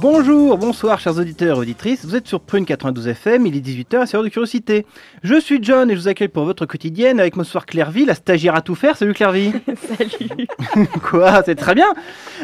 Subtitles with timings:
[0.00, 4.06] Bonjour, bonsoir chers auditeurs et auditrices, vous êtes sur Prune 92 FM, il est 18h,
[4.06, 4.86] c'est l'heure de curiosité.
[5.24, 8.14] Je suis John et je vous accueille pour votre quotidienne avec mon soir Clairvy, la
[8.14, 8.96] stagiaire à tout faire.
[8.96, 9.52] Salut Clairvy.
[9.98, 10.46] Salut.
[11.02, 11.92] Quoi, c'est très bien.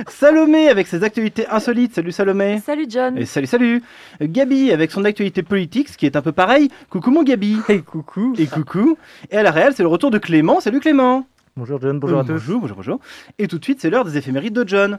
[0.08, 2.58] Salomé avec ses actualités insolites, salut Salomé.
[2.58, 3.16] Salut John.
[3.16, 3.82] Et salut salut.
[4.20, 6.70] Gabi avec son actualité politique, ce qui est un peu pareil.
[6.90, 7.58] Coucou mon Gabi.
[7.68, 8.34] Et coucou.
[8.36, 8.98] Et coucou.
[9.30, 11.24] Et à la réelle, c'est le retour de Clément, salut Clément.
[11.56, 12.32] Bonjour John, bonjour à tous.
[12.32, 13.00] Bonjour, bonjour, bonjour.
[13.38, 14.98] Et tout de suite, c'est l'heure des éphémérides de John.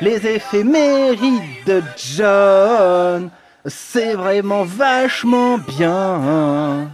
[0.00, 3.30] Les éphémérides de John,
[3.66, 6.90] c'est vraiment vachement bien.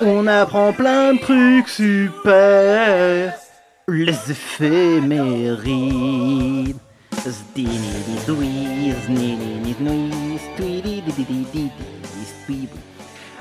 [0.00, 3.34] On apprend plein de trucs super.
[3.88, 5.56] Les éphémérides.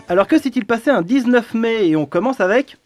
[0.08, 1.88] Alors que s'est-il passé un 19 mai?
[1.90, 2.78] Et on commence avec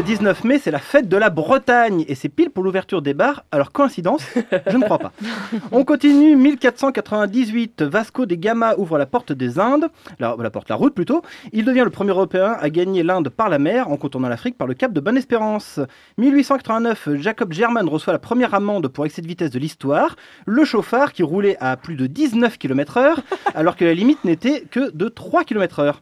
[0.00, 3.12] le 19 mai, c'est la fête de la Bretagne et c'est pile pour l'ouverture des
[3.12, 3.44] bars.
[3.52, 4.22] Alors coïncidence
[4.66, 5.12] Je ne crois pas.
[5.72, 7.82] On continue 1498.
[7.82, 11.20] Vasco de Gama ouvre la porte des Indes, la, la porte, la route plutôt.
[11.52, 14.66] Il devient le premier Européen à gagner l'Inde par la mer en contournant l'Afrique par
[14.66, 15.80] le cap de Bonne-Espérance.
[16.16, 17.16] 1889.
[17.16, 20.16] Jacob German reçoit la première amende pour excès de vitesse de l'histoire.
[20.46, 23.16] Le chauffard qui roulait à plus de 19 km/h
[23.54, 25.96] alors que la limite n'était que de 3 km/h.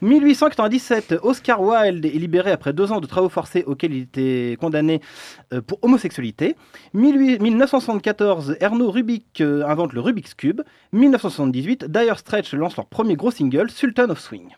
[0.00, 5.00] 1897, Oscar Wilde est libéré après deux ans de travaux forcés auxquels il était condamné
[5.52, 6.56] euh, pour homosexualité.
[6.94, 10.62] 18- 1974, Erno Rubik euh, invente le Rubik's Cube.
[10.92, 14.48] 1978, Dire Straits lance leur premier gros single, Sultan of Swing.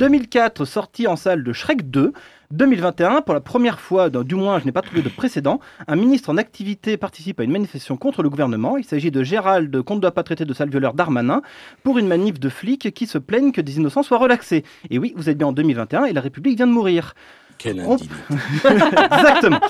[0.00, 2.14] 2004, sortie en salle de Shrek 2.
[2.52, 6.30] 2021, pour la première fois, du moins je n'ai pas trouvé de précédent, un ministre
[6.30, 8.78] en activité participe à une manifestation contre le gouvernement.
[8.78, 11.42] Il s'agit de Gérald, qu'on ne doit pas traiter de sale violeur Darmanin,
[11.84, 14.64] pour une manif de flics qui se plaignent que des innocents soient relaxés.
[14.88, 17.14] Et oui, vous êtes bien en 2021 et la République vient de mourir.
[17.58, 18.14] Quelle On- indignité.
[18.64, 19.60] Exactement.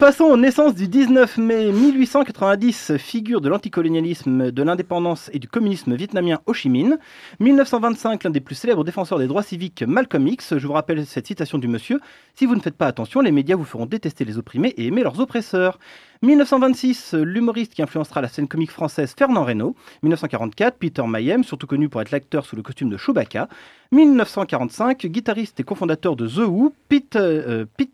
[0.00, 5.94] Passons aux naissances du 19 mai 1890, figure de l'anticolonialisme, de l'indépendance et du communisme
[5.94, 6.96] vietnamien Ho Chi Minh.
[7.38, 10.56] 1925, l'un des plus célèbres défenseurs des droits civiques, Malcolm X.
[10.56, 12.00] Je vous rappelle cette citation du monsieur
[12.34, 15.02] Si vous ne faites pas attention, les médias vous feront détester les opprimés et aimer
[15.02, 15.78] leurs oppresseurs.
[16.22, 19.76] 1926, l'humoriste qui influencera la scène comique française Fernand Reynaud.
[20.02, 23.50] 1944, Peter Mayhem, surtout connu pour être l'acteur sous le costume de Chewbacca.
[23.92, 27.90] 1945, guitariste et cofondateur de The Who, Pete, euh, Pete.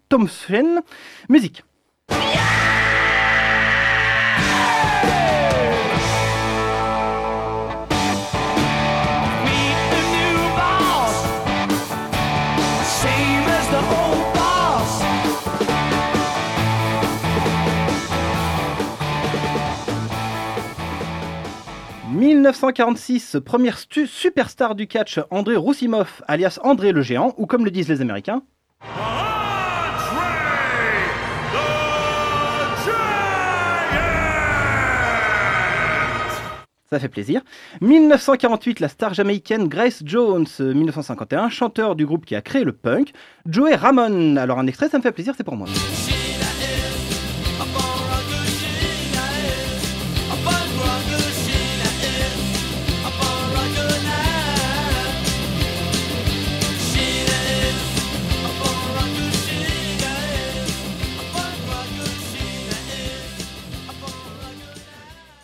[1.29, 1.65] Musique.
[2.09, 2.19] Meet
[9.91, 11.15] the new boss.
[12.85, 15.03] Same as the old boss.
[22.13, 27.89] 1946, première superstar du catch, André Roussimov, alias André le Géant, ou comme le disent
[27.89, 28.43] les Américains.
[36.89, 37.43] Ça fait plaisir.
[37.81, 40.47] 1948, la star jamaïcaine Grace Jones.
[40.61, 43.13] euh, 1951, chanteur du groupe qui a créé le punk.
[43.45, 44.39] Joey Ramone.
[44.39, 45.67] Alors un extrait, ça me fait plaisir, c'est pour moi.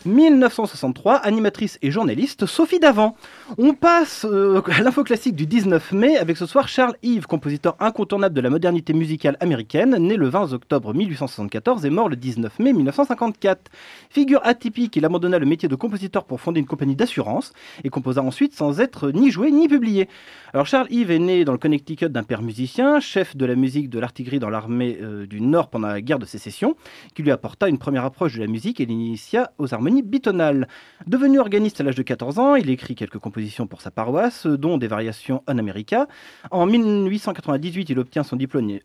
[0.05, 3.15] 1963, animatrice et journaliste, Sophie Davant.
[3.57, 7.75] On passe euh, à l'info classique du 19 mai avec ce soir Charles Yves, compositeur
[7.79, 12.59] incontournable de la modernité musicale américaine, né le 20 octobre 1874 et mort le 19
[12.59, 13.71] mai 1954.
[14.09, 17.53] Figure atypique, il abandonna le métier de compositeur pour fonder une compagnie d'assurance
[17.83, 20.09] et composa ensuite sans être ni joué ni publié.
[20.53, 23.89] Alors Charles Yves est né dans le Connecticut d'un père musicien, chef de la musique
[23.89, 26.75] de l'artillerie dans l'armée euh, du Nord pendant la guerre de sécession,
[27.15, 30.67] qui lui apporta une première approche de la musique et l'initia aux harmonies bitonales.
[31.07, 34.77] Devenu organiste à l'âge de 14 ans, il écrit quelques compositions pour sa paroisse, dont
[34.77, 36.07] des variations en America.
[36.51, 38.79] En 1898, il obtient son diplôme,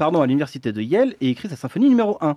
[0.00, 2.36] à l'université de Yale et écrit sa symphonie numéro 1.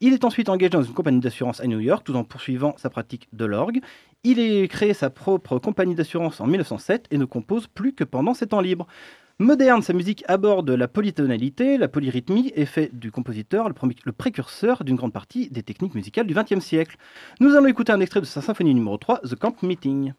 [0.00, 2.88] Il est ensuite engagé dans une compagnie d'assurance à New York tout en poursuivant sa
[2.88, 3.80] pratique de l'orgue.
[4.24, 8.34] Il a créé sa propre compagnie d'assurance en 1907 et ne compose plus que pendant
[8.34, 8.86] ses temps libres.
[9.38, 14.96] Moderne, sa musique aborde la polytonalité, la polyrythmie et fait du compositeur le, précurseur d'une
[14.96, 16.96] grande partie des techniques musicales du XXe siècle.
[17.40, 20.12] Nous allons écouter un extrait de sa symphonie numéro 3, The Camp Meeting.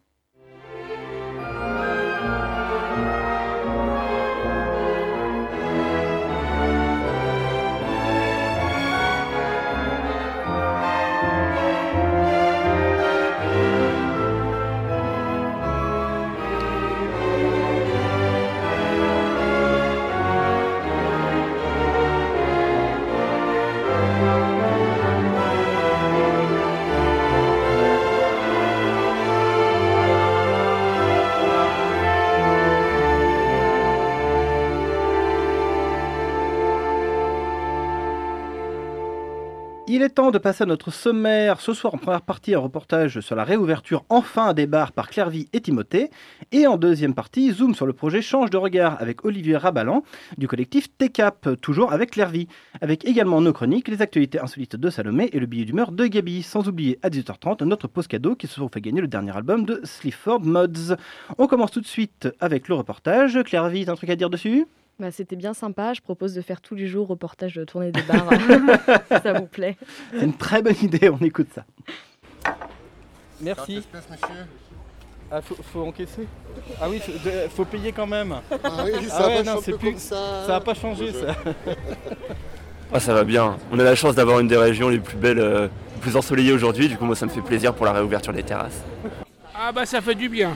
[39.95, 41.61] Il est temps de passer à notre sommaire.
[41.61, 45.47] Ce soir, en première partie, un reportage sur la réouverture enfin des bars par Clairvy
[45.53, 46.09] et Timothée.
[46.51, 50.01] Et en deuxième partie, zoom sur le projet Change de regard avec Olivier Rabalan
[50.39, 52.47] du collectif TCAP, toujours avec Clairvy.
[52.81, 56.41] Avec également nos chroniques, les actualités insolites de Salomé et le billet d'humeur de Gabi.
[56.41, 59.79] Sans oublier à 18h30 notre pause cadeau qui se fait gagner le dernier album de
[59.83, 60.95] Sleaford Mods.
[61.37, 63.37] On commence tout de suite avec le reportage.
[63.43, 64.65] Clairvy, t'as un truc à dire dessus?
[64.99, 65.93] Bah, C'était bien sympa.
[65.93, 68.27] Je propose de faire tous les jours reportage de tournée des bars.
[69.23, 69.77] ça vous plaît
[70.11, 71.63] C'est une très bonne idée, on écoute ça.
[73.41, 73.77] Merci.
[73.77, 74.45] Espèce, monsieur?
[75.31, 76.27] Ah, faut, faut encaisser
[76.79, 78.35] Ah oui, faut, de- faut payer quand même.
[78.63, 80.15] Ah oui, ça Ah ouais, non, plus- comme ça.
[80.45, 81.35] Ça va pas changer Je- ça.
[82.93, 83.57] Ah, ça va bien.
[83.71, 86.53] On a la chance d'avoir une des régions les plus belles, euh, les plus ensoleillées
[86.53, 86.87] aujourd'hui.
[86.87, 88.83] Du coup, moi, ça me fait plaisir pour la réouverture des terrasses.
[89.55, 90.51] Ah bah ça fait du bien.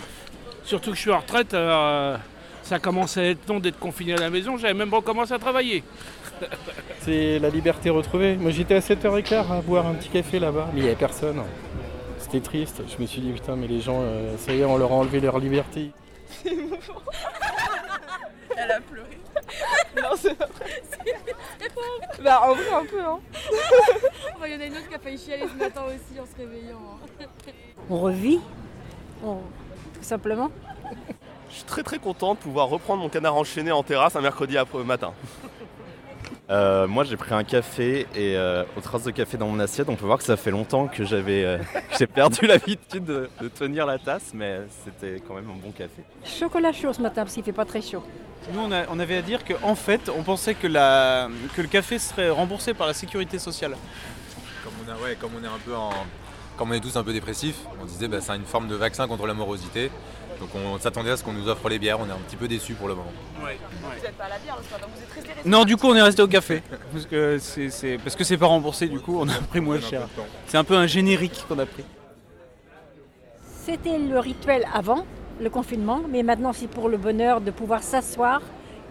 [0.63, 2.17] Surtout que je suis en retraite, alors, euh,
[2.67, 5.39] ça commence à être long d'être confiné à la maison, j'avais même pas commencé à
[5.39, 5.83] travailler.
[6.99, 8.35] C'est la liberté retrouvée.
[8.35, 11.41] Moi j'étais à 7h15 à boire un petit café là-bas, mais il n'y avait personne.
[12.19, 12.81] C'était triste.
[12.87, 14.95] Je me suis dit putain mais les gens, euh, ça y est, on leur a
[14.95, 15.91] enlevé leur liberté.
[22.23, 23.19] Bah en vrai un peu hein.
[24.45, 26.35] Il y en a une autre qui a failli chialer ce matin aussi en se
[26.37, 26.77] réveillant.
[26.77, 27.25] hein.
[27.89, 28.39] On revit,
[29.23, 29.35] on-
[29.93, 30.49] tout simplement.
[31.49, 34.57] Je suis très très content de pouvoir reprendre mon canard enchaîné en terrasse un mercredi
[34.57, 35.13] après matin.
[36.49, 39.89] Euh, moi j'ai pris un café et euh, aux traces de café dans mon assiette,
[39.89, 41.57] on peut voir que ça fait longtemps que j'avais euh,
[41.99, 46.03] j'ai perdu l'habitude de, de tenir la tasse, mais c'était quand même un bon café.
[46.23, 48.01] Chocolat chaud ce matin parce qu'il fait pas très chaud.
[48.53, 51.67] Nous, on, a- on avait à dire qu'en fait, on pensait que, la, que le
[51.67, 53.75] café serait remboursé par la sécurité sociale.
[54.63, 55.89] Comme on, a, ouais, comme on est un peu en,
[56.55, 59.05] comme on est tous un peu dépressifs, on disait bah, c'est une forme de vaccin
[59.05, 59.91] contre la morosité.
[60.39, 62.47] Donc on s'attendait à ce qu'on nous offre les bières, on est un petit peu
[62.47, 63.11] déçus pour le moment.
[63.41, 63.47] Vous
[64.05, 66.01] êtes pas à la bière ce matin, vous êtes restés Non, du coup, on est
[66.01, 66.61] resté au café.
[66.93, 69.79] Parce que c'est c'est- parce que c'est pas remboursé, du coup, on a pris moins
[69.81, 70.01] cher.
[70.47, 71.83] C'est un peu un générique qu'on a pris.
[73.65, 75.05] C'était le rituel avant
[75.41, 78.41] le confinement, mais maintenant c'est pour le bonheur de pouvoir s'asseoir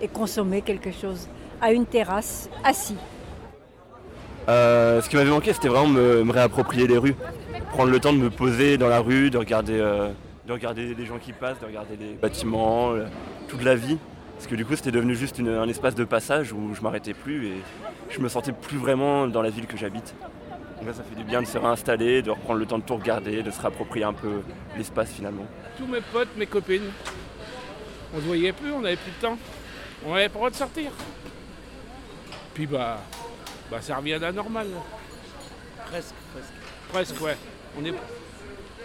[0.01, 1.29] et consommer quelque chose
[1.61, 2.97] à une terrasse, assis.
[4.49, 7.17] Euh, ce qui m'avait manqué, c'était vraiment me, me réapproprier les rues.
[7.73, 10.11] Prendre le temps de me poser dans la rue, de regarder, euh,
[10.47, 13.07] de regarder les gens qui passent, de regarder les bâtiments, euh,
[13.49, 13.99] toute la vie.
[14.35, 17.15] Parce que du coup, c'était devenu juste une- un espace de passage où je m'arrêtais
[17.15, 17.55] plus et
[18.11, 20.15] je me sentais plus vraiment dans la ville que j'habite.
[20.79, 22.97] Donc là, ça fait du bien de se réinstaller, de reprendre le temps de tout
[22.97, 24.43] regarder, de se réapproprier un peu
[24.77, 25.47] l'espace finalement.
[25.79, 26.91] Tous mes potes, mes copines,
[28.15, 29.39] on se voyait plus, on n'avait plus de temps.
[30.05, 30.91] On n'avait pas le droit de sortir.
[32.53, 32.99] Puis bah,
[33.71, 34.69] bah ça revient à la normale.
[35.87, 36.53] Presque, presque.
[36.93, 37.37] Presque, ouais.
[37.79, 37.95] On n'est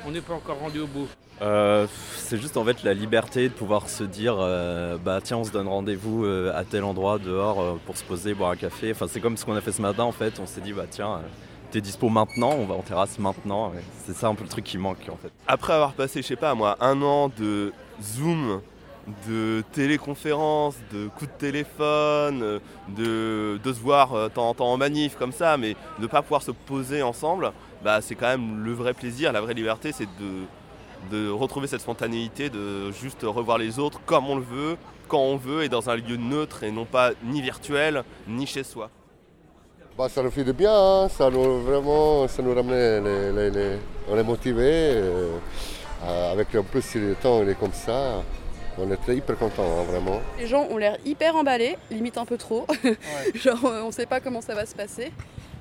[0.08, 1.08] on n'est pas encore rendu au bout.
[1.41, 5.43] Euh, c'est juste en fait la liberté de pouvoir se dire euh, bah tiens on
[5.43, 8.91] se donne rendez-vous euh, à tel endroit dehors pour se poser, boire un café.
[8.91, 10.86] Enfin c'est comme ce qu'on a fait ce matin en fait, on s'est dit bah
[10.89, 11.21] tiens
[11.71, 13.71] t'es dispo maintenant, on va en terrasse maintenant.
[14.05, 15.31] C'est ça un peu le truc qui manque en fait.
[15.48, 18.62] Après avoir passé, je sais pas moi, un an de Zoom,
[19.27, 25.15] de téléconférence, de coups de téléphone, de, de se voir temps en temps en manif
[25.15, 27.51] comme ça, mais de ne pas pouvoir se poser ensemble,
[27.83, 30.45] bah, c'est quand même le vrai plaisir, la vraie liberté, c'est de,
[31.10, 34.77] de retrouver cette spontanéité, de juste revoir les autres comme on le veut,
[35.08, 38.63] quand on veut et dans un lieu neutre et non pas ni virtuel ni chez
[38.63, 38.89] soi.
[39.98, 41.10] Bah, ça nous fait du bien, hein.
[41.10, 43.77] ça nous vraiment, ça nous ramène, les, les- les-
[44.10, 44.63] on est motivé.
[44.63, 45.38] euh,
[46.03, 48.24] euh, avec en plus si le temps il est comme ça,
[48.77, 50.20] on est très hyper content hein, vraiment.
[50.39, 52.65] Les gens ont l'air hyper emballés, limite un peu trop.
[53.36, 55.12] Genre, on sait pas comment ça va se passer.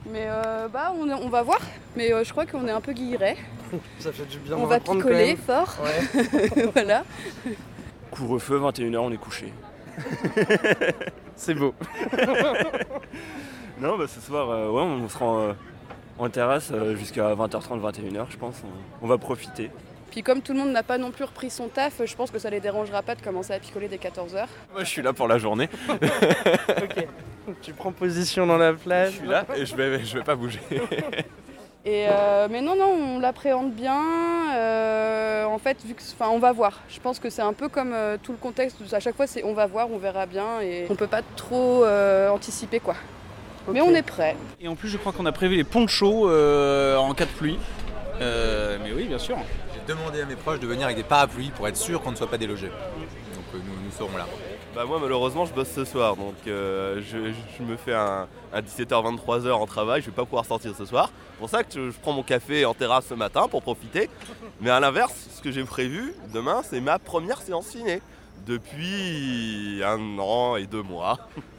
[0.06, 1.60] Mais euh, bah, on, on va voir.
[1.96, 3.36] Mais euh, je crois qu'on est un peu guillerets.
[3.98, 5.76] Ça fait du bien On va picoler fort.
[5.82, 6.66] Ouais.
[6.74, 7.04] voilà.
[8.10, 9.52] Couvre-feu, 21h, on est couché.
[11.36, 11.74] C'est beau.
[13.80, 15.54] non, bah ce soir, euh, ouais, on sera en,
[16.18, 18.56] en terrasse euh, jusqu'à 20h30, 21h, je pense.
[18.64, 19.70] On, on va profiter.
[20.10, 22.38] Puis comme tout le monde n'a pas non plus repris son taf, je pense que
[22.38, 24.46] ça les dérangera pas de commencer à picoler dès 14h.
[24.72, 25.68] Moi, je suis là pour la journée.
[27.62, 29.12] Tu prends position dans la plage.
[29.12, 30.60] Je suis là et je vais, je vais pas bouger.
[31.86, 33.98] Et euh, mais non, non, on l'appréhende bien.
[34.54, 36.82] euh, en fait, vu que, enfin, on va voir.
[36.90, 38.76] Je pense que c'est un peu comme euh, tout le contexte.
[38.92, 41.82] À chaque fois, c'est on va voir, on verra bien, et on peut pas trop
[41.84, 42.96] euh, anticiper quoi.
[43.72, 44.36] Mais on est prêt.
[44.60, 47.58] Et en plus, je crois qu'on a prévu les ponchos euh, en cas de pluie.
[48.20, 49.38] Euh, mais oui, bien sûr.
[49.86, 52.16] J'ai demandé à mes proches de venir avec des parapluies pour être sûr qu'on ne
[52.16, 52.68] soit pas délogé.
[52.68, 54.26] Donc euh, nous, nous serons là.
[54.74, 58.60] Bah moi malheureusement je bosse ce soir donc euh, je, je me fais un, un
[58.60, 61.10] 17h 23h en travail, je vais pas pouvoir sortir ce soir.
[61.32, 64.08] C'est pour ça que je, je prends mon café en terrasse ce matin pour profiter.
[64.60, 68.00] Mais à l'inverse, ce que j'ai prévu demain, c'est ma première séance ciné
[68.46, 71.18] depuis un an et deux mois.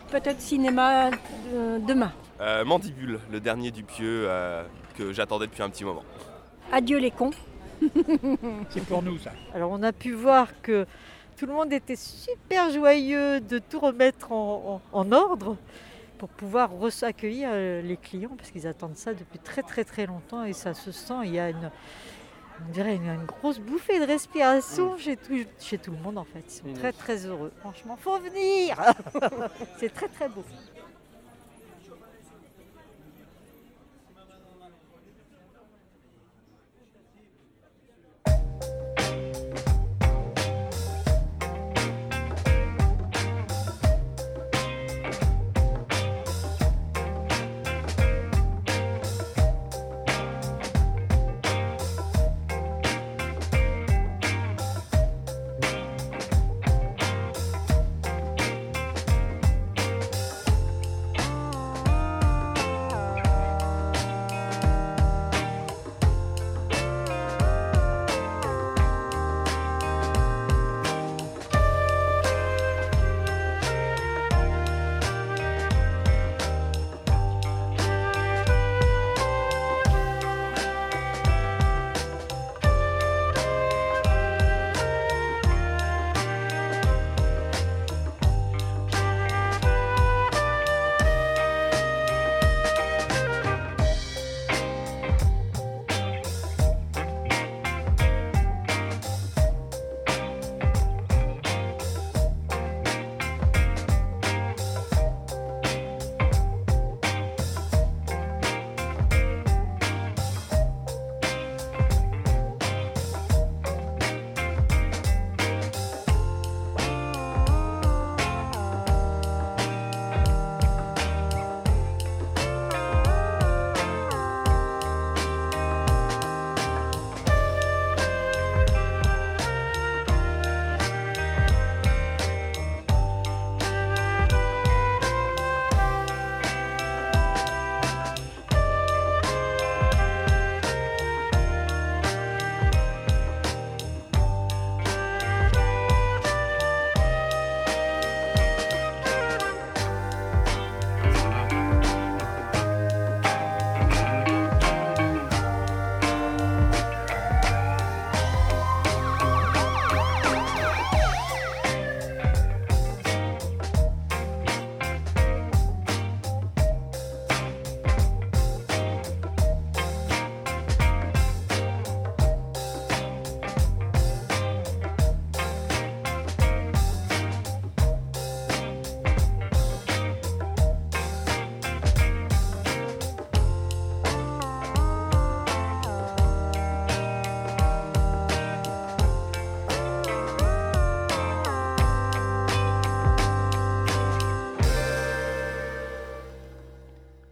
[0.10, 1.10] Peut-être cinéma
[1.54, 2.14] euh, demain.
[2.40, 4.64] Euh, Mandibule, le dernier du pieux euh,
[4.98, 6.04] que j'attendais depuis un petit moment.
[6.72, 7.32] Adieu les cons.
[8.70, 9.32] C'est pour nous ça.
[9.54, 10.86] Alors on a pu voir que
[11.38, 15.58] tout le monde était super joyeux de tout remettre en, en- en ordre
[16.18, 16.70] pour pouvoir
[17.04, 20.74] accueillir euh, les clients parce qu'ils attendent ça depuis très très très longtemps et ça
[20.76, 21.14] se sent.
[21.24, 21.72] Il y a une,
[22.68, 26.24] on dirait une, une grosse bouffée de respiration chez, tout, chez tout le monde en
[26.26, 26.44] fait.
[26.48, 26.74] Ils sont Mmh.
[26.74, 27.52] très très heureux.
[27.62, 28.76] Franchement, faut venir.
[29.78, 30.44] C'est très très beau.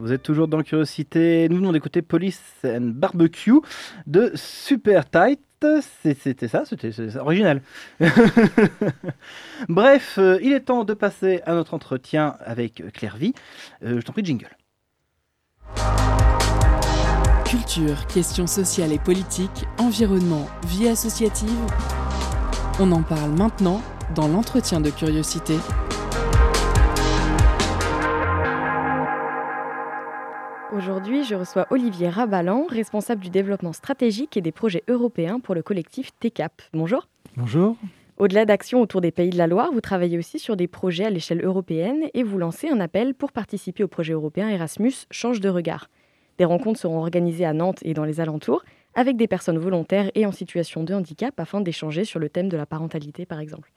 [0.09, 1.47] Vous êtes toujours dans Curiosité.
[1.49, 3.59] Nous venons d'écouter Police and Barbecue
[4.07, 5.39] de Super Tight.
[6.01, 7.61] C'était ça, c'était original.
[9.69, 13.35] Bref, euh, il est temps de passer à notre entretien avec Claire Vie.
[13.83, 14.49] Euh, je t'en prie, jingle.
[17.45, 21.67] Culture, questions sociales et politiques, environnement, vie associative.
[22.79, 23.83] On en parle maintenant
[24.15, 25.53] dans l'entretien de curiosité.
[30.83, 35.61] Aujourd'hui, je reçois Olivier Rabalan, responsable du développement stratégique et des projets européens pour le
[35.61, 36.61] collectif TECAP.
[36.71, 37.09] Bonjour.
[37.35, 37.75] Bonjour.
[38.17, 41.09] Au-delà d'actions autour des pays de la Loire, vous travaillez aussi sur des projets à
[41.09, 45.49] l'échelle européenne et vous lancez un appel pour participer au projet européen Erasmus Change de
[45.49, 45.89] regard.
[46.37, 48.63] Des rencontres seront organisées à Nantes et dans les alentours
[48.95, 52.55] avec des personnes volontaires et en situation de handicap afin d'échanger sur le thème de
[52.55, 53.69] la parentalité par exemple.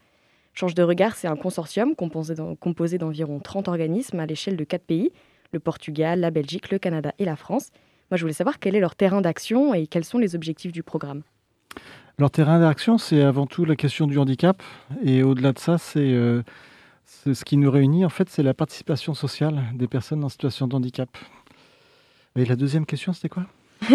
[0.54, 4.62] Change de regard, c'est un consortium composé d'en- composé d'environ 30 organismes à l'échelle de
[4.64, 5.10] 4 pays,
[5.52, 7.70] le Portugal, la Belgique, le Canada et la France.
[8.10, 10.82] Moi, je voulais savoir quel est leur terrain d'action et quels sont les objectifs du
[10.82, 11.22] programme.
[12.18, 14.62] Leur terrain d'action, c'est avant tout la question du handicap.
[15.02, 16.42] Et au-delà de ça, c'est euh,
[17.04, 20.76] ce qui nous réunit, en fait, c'est la participation sociale des personnes en situation de
[20.76, 21.08] handicap.
[22.36, 23.46] Et la deuxième question, c'était quoi?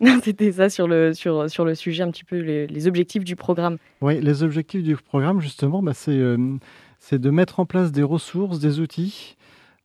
[0.00, 3.22] Non, c'était ça sur le, sur, sur le sujet, un petit peu les, les objectifs
[3.22, 3.76] du programme.
[4.00, 6.56] Oui, les objectifs du programme, justement, bah, c'est euh,
[6.98, 9.36] c'est de mettre en place des ressources, des outils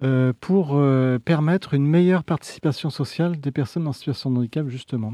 [0.04, 5.14] euh, pour euh, permettre une meilleure participation sociale des personnes en situation de handicap, justement.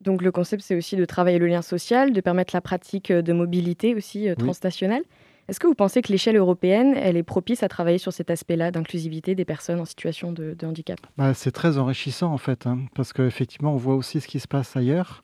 [0.00, 3.22] Donc le concept, c'est aussi de travailler le lien social, de permettre la pratique euh,
[3.22, 4.44] de mobilité aussi euh, Oui.
[4.44, 5.02] transnationale.
[5.48, 8.70] Est-ce que vous pensez que l'échelle européenne, elle est propice à travailler sur cet aspect-là
[8.70, 11.00] d'inclusivité des personnes en situation de, de handicap?
[11.18, 14.46] Bah, c'est très enrichissant en fait, hein, parce qu'effectivement, on voit aussi ce qui se
[14.46, 15.22] passe ailleurs,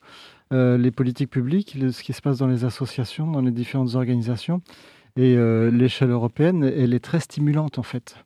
[0.53, 3.95] euh, les politiques publiques, le- ce qui se passe dans les associations, dans les différentes
[3.95, 4.61] organisations.
[5.15, 8.17] Et euh, l'échelle européenne, elle est très stimulante en fait.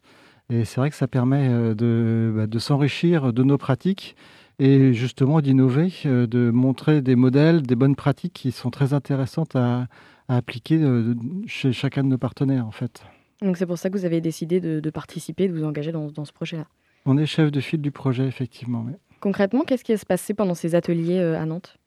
[0.51, 4.15] Et c'est vrai que ça permet euh, de, bah, de s'enrichir de nos pratiques
[4.59, 9.55] et justement d'innover, euh, de montrer des modèles, des bonnes pratiques qui sont très intéressantes
[9.55, 9.87] à,
[10.27, 11.15] à appliquer euh,
[11.47, 13.01] chez chacun de nos partenaires en fait.
[13.41, 16.11] Donc c'est pour ça que vous avez décidé de, de participer, de vous engager dans,
[16.11, 16.67] dans ce projet-là.
[17.05, 18.85] On est chef de file du projet effectivement.
[19.21, 21.77] Concrètement, qu'est-ce qui se passer pendant ces ateliers à Nantes?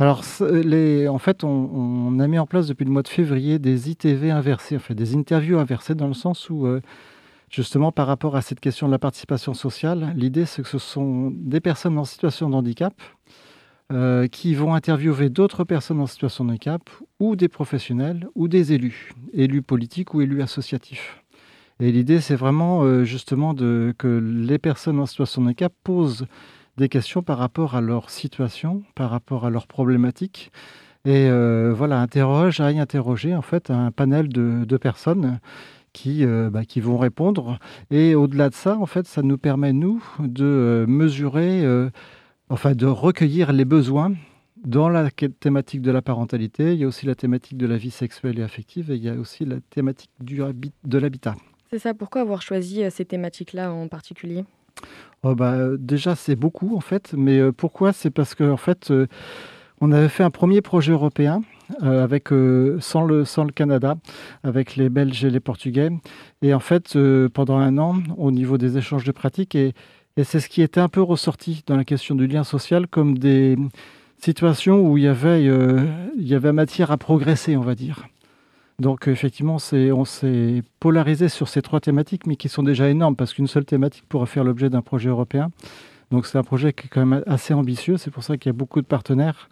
[0.00, 3.58] Alors, les, en fait, on, on a mis en place depuis le mois de février
[3.58, 6.80] des ITV inversés, en fait, des interviews inversées, dans le sens où, euh,
[7.50, 11.32] justement, par rapport à cette question de la participation sociale, l'idée, c'est que ce sont
[11.34, 12.94] des personnes en situation de handicap
[13.92, 18.72] euh, qui vont interviewer d'autres personnes en situation de handicap, ou des professionnels, ou des
[18.72, 21.22] élus, élus politiques ou élus associatifs.
[21.80, 26.26] Et l'idée, c'est vraiment euh, justement de, que les personnes en situation de handicap posent
[26.76, 30.52] des questions par rapport à leur situation, par rapport à leurs problématiques.
[31.04, 35.40] Et euh, voilà, interroge, aille interroger en fait un panel de, de personnes
[35.92, 37.58] qui, euh, bah, qui vont répondre.
[37.90, 41.90] Et au-delà de ça, en fait, ça nous permet, nous, de euh, mesurer, euh,
[42.48, 44.12] enfin de recueillir les besoins
[44.64, 46.74] dans la thématique de la parentalité.
[46.74, 49.08] Il y a aussi la thématique de la vie sexuelle et affective et il y
[49.08, 50.42] a aussi la thématique du
[50.84, 51.34] de l'habitat.
[51.70, 54.44] C'est ça, pourquoi avoir choisi ces thématiques-là en particulier?
[55.22, 57.92] Oh bah, déjà, c'est beaucoup en fait, mais pourquoi?
[57.92, 58.92] C'est parce que en fait,
[59.80, 61.40] on avait fait un premier projet européen
[61.80, 63.96] avec euh, sans le Canada,
[64.42, 65.90] avec les Belges et les Portugais,
[66.42, 69.74] et en fait, euh, pendant un an, au niveau des échanges de pratiques, et,
[70.22, 73.56] c'est ce qui était un peu ressorti dans la question du lien social comme des
[74.18, 78.06] situations où il y avait euh, matière à progresser, on va dire.
[78.80, 83.32] Donc effectivement, on s'est polarisé sur ces trois thématiques, mais qui sont déjà énormes, parce
[83.32, 85.50] qu'une seule thématique pourrait faire l'objet d'un projet européen.
[86.10, 88.54] Donc c'est un projet qui est quand même assez ambitieux, c'est pour ça qu'il y
[88.54, 89.48] a beaucoup de partenaires.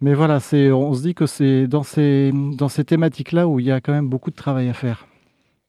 [0.00, 3.72] Mais voilà, on se dit que c'est dans ces, dans ces thématiques-là où il y
[3.72, 5.06] a quand même beaucoup de travail à faire.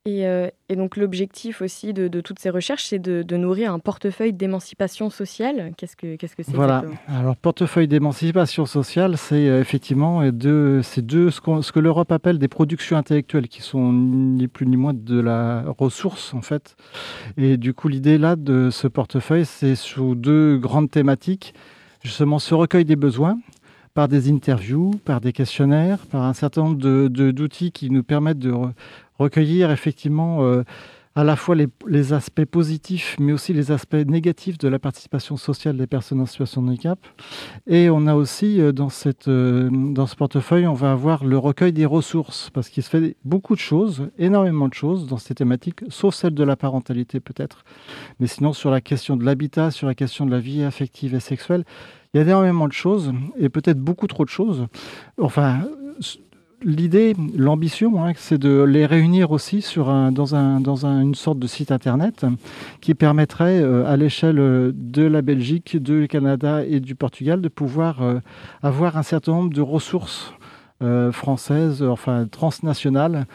[0.05, 3.73] Et, euh, et donc l'objectif aussi de, de toutes ces recherches, c'est de, de nourrir
[3.73, 5.71] un portefeuille d'émancipation sociale.
[5.77, 6.83] Qu'est-ce que qu'est-ce que c'est Voilà.
[7.07, 12.47] Alors, portefeuille d'émancipation sociale, c'est euh, effectivement deux, c'est deux, ce, que l'Europe appelle des
[12.47, 16.77] productions intellectuelles, qui sont ni plus ni moins de la ressource, en fait.
[17.35, 21.53] Et du coup, l'idée là de ce portefeuille, c'est sous deux grandes thématiques.
[22.03, 23.37] Justement, ce recueil des besoins,
[23.93, 28.03] par des interviews, par des questionnaires, par un certain nombre de- de- d'outils qui nous
[28.03, 28.53] permettent de
[29.19, 30.63] recueillir effectivement euh,
[31.15, 31.55] à la fois
[31.87, 36.25] les, aspects positifs, mais aussi les aspects négatifs de la participation sociale des personnes en
[36.25, 36.99] situation de handicap.
[37.67, 41.37] Et on a aussi euh, dans, cette, euh, dans ce portefeuille, on va avoir le
[41.37, 45.35] recueil des ressources, parce qu'il se fait beaucoup de choses, énormément de choses dans ces
[45.35, 47.65] thématiques, sauf celle de la parentalité peut-être.
[48.19, 51.19] Mais sinon, sur la question de l'habitat, sur la question de la vie affective et
[51.19, 51.65] sexuelle,
[52.13, 54.67] il y a énormément de choses, et peut-être beaucoup trop de choses.
[55.19, 55.65] Enfin,
[56.63, 61.47] l'idée, l'ambition, hein, c'est de les réunir aussi dans, un, dans un- une sorte de
[61.47, 62.25] site internet
[62.81, 64.35] qui permettrait euh, à l'échelle
[64.73, 68.19] de la Belgique, du Canada et du Portugal de pouvoir euh,
[68.61, 70.33] avoir un certain nombre de ressources
[70.81, 73.25] euh, françaises, enfin transnationales,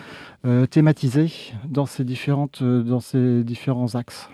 [0.68, 1.32] thématisées
[1.66, 4.28] dans ces, différentes, dans ces différents axes.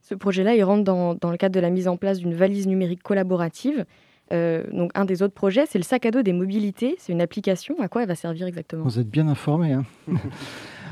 [0.00, 3.02] Ce projet-là, il rentre dans le cadre de la mise en place d'une valise numérique
[3.02, 3.84] collaborative.
[4.32, 6.96] Euh, donc, un des autres projets, c'est le sac à dos des mobilités.
[6.98, 7.74] C'est une application.
[7.80, 9.72] À quoi elle va servir exactement Vous êtes bien informé.
[9.72, 9.84] hein.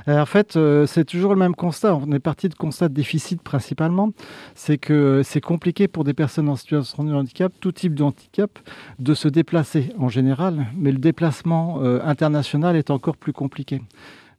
[0.07, 1.94] Euh, en fait, euh, c'est toujours le même constat.
[1.96, 4.12] On est parti de constat de déficit principalement.
[4.55, 8.59] C'est que c'est compliqué pour des personnes en situation de handicap, tout type de handicap,
[9.01, 10.66] de se déplacer en général.
[10.77, 13.83] Mais le déplacement international est encore plus compliqué.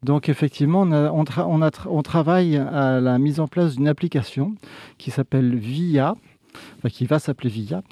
[0.02, 4.56] Donc effectivement, on, travaille à la mise en place d'une application
[4.98, 6.16] qui s'appelle VIA,
[6.90, 7.84] qui va s'appeler VIA,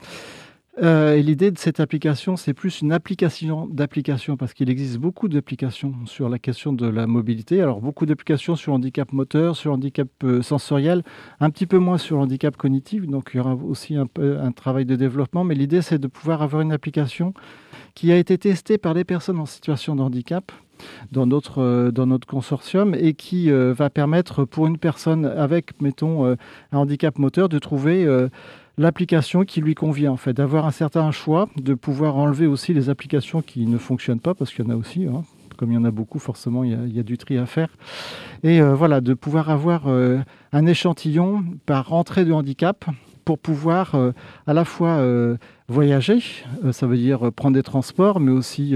[0.82, 5.28] euh, et l'idée de cette application, c'est plus une application d'application, parce qu'il existe beaucoup
[5.28, 7.62] d'applications sur la question de la mobilité.
[7.62, 11.04] Alors, beaucoup d'applications sur handicap moteur, sur handicap euh, sensoriel,
[11.40, 13.08] un petit peu moins sur handicap cognitif.
[13.08, 14.08] Donc, il y aura aussi un,
[14.52, 15.44] travail de développement.
[15.44, 17.34] Mais l'idée, c'est de pouvoir avoir une application
[17.96, 20.52] qui a été testée par des personnes en situation de handicap
[21.12, 26.38] dans notre, euh, notre consortium et qui va permettre pour une personne avec, mettons, un
[26.72, 28.06] handicap moteur de trouver
[28.78, 32.90] l'application qui lui convient, en fait, d'avoir un certain choix, de pouvoir enlever aussi les
[32.90, 35.24] applications qui ne fonctionnent pas, parce qu'il y en a aussi, hein.
[35.58, 37.70] comme il y en a beaucoup, forcément, il y a, du tri à faire.
[38.44, 40.20] Et euh, voilà, de pouvoir avoir euh,
[40.52, 42.86] un échantillon par entrée de handicap
[43.26, 44.12] pour pouvoir euh,
[44.46, 45.02] à la fois
[45.68, 46.20] voyager,
[46.72, 48.74] ça veut dire prendre des transports, mais aussi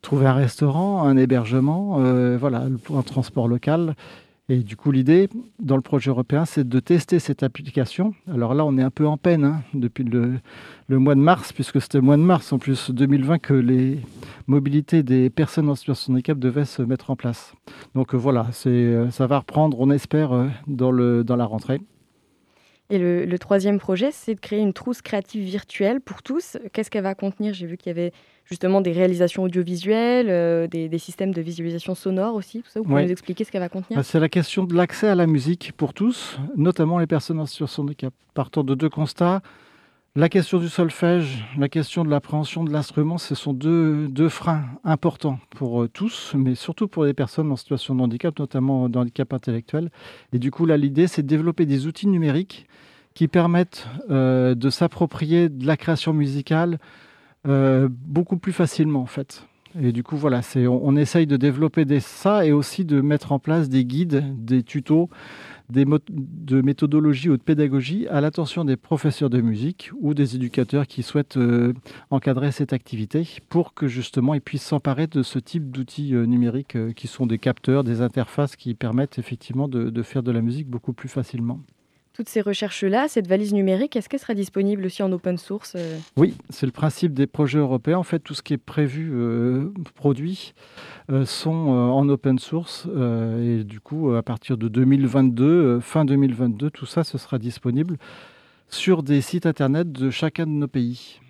[0.00, 1.98] trouver un restaurant, un hébergement,
[2.38, 3.94] voilà, un transport local.
[4.48, 5.28] Et du coup, l'idée
[5.58, 8.14] dans le projet européen, c'est de tester cette application.
[8.32, 10.38] Alors là, on est un peu en peine hein, depuis le,
[10.88, 13.98] mois de mars, puisque c'était le mois de mars en plus 2020 que les
[14.46, 17.54] mobilités des personnes en situation de handicap devaient se mettre en place.
[17.96, 21.80] Donc euh, voilà, euh, ça va reprendre, on espère, euh, dans, le, dans la rentrée.
[22.88, 26.56] Et le, le troisième projet, c'est de créer une trousse créative virtuelle pour tous.
[26.72, 27.52] Qu'est-ce qu'elle va contenir?
[27.52, 28.12] J'ai vu qu'il y avait
[28.44, 32.62] justement des réalisations audiovisuelles, euh, des, des systèmes de visualisation sonore aussi.
[32.62, 33.04] Tout ça, vous pouvez Ouais.
[33.06, 33.98] nous expliquer ce qu'elle va contenir?
[33.98, 37.46] Bah, C'est la question de l'accès à la musique pour tous, notamment les personnes en
[37.46, 38.14] situation de handicap.
[38.34, 39.40] Partant de deux constats,
[40.16, 45.38] la question du solfège, la question de l'appréhension de l'instrument, ce sont deux, freins importants
[45.50, 49.34] pour euh, tous, mais surtout pour les personnes en situation de handicap, notamment de handicap
[49.34, 49.90] intellectuel.
[50.32, 52.66] Et du coup, là, l'idée, c'est de développer des outils numériques
[53.12, 56.78] qui permettent euh, de s'approprier de la création musicale
[57.46, 59.46] euh, beaucoup plus facilement, en fait.
[59.78, 63.32] Et du coup, voilà, on, on essaye de développer des, ça et aussi de mettre
[63.32, 65.10] en place des guides, des tutos,
[65.70, 70.86] des de méthodologie ou de pédagogie à l'attention des professeurs de musique ou des éducateurs
[70.86, 71.72] qui souhaitent euh,
[72.10, 76.76] encadrer cette activité pour que justement ils puissent s'emparer de ce type d'outils euh, numériques
[76.76, 80.68] euh, qui sont des capteurs, des interfaces qui permettent effectivement de faire de la musique
[80.68, 81.60] beaucoup plus facilement.
[82.16, 85.98] Toutes ces recherches-là, cette valise numérique, est-ce qu'elle sera disponible aussi en open source euh
[86.16, 87.98] Oui, c'est le principe des projets européens.
[87.98, 90.54] En fait, tout ce qui est prévu, euh, produit,
[91.12, 92.86] euh, sont euh, en open source.
[92.88, 97.38] euh, et du coup, à partir de 2022, euh, fin 2022, tout ça, ce sera
[97.38, 97.98] disponible
[98.70, 101.20] sur des sites internet de chacun de nos pays.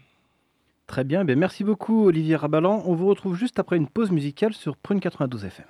[0.86, 2.84] Très bien, ben merci beaucoup Olivier Rabalan.
[2.86, 5.66] On vous retrouve juste après une pause musicale sur Prune 92 FM.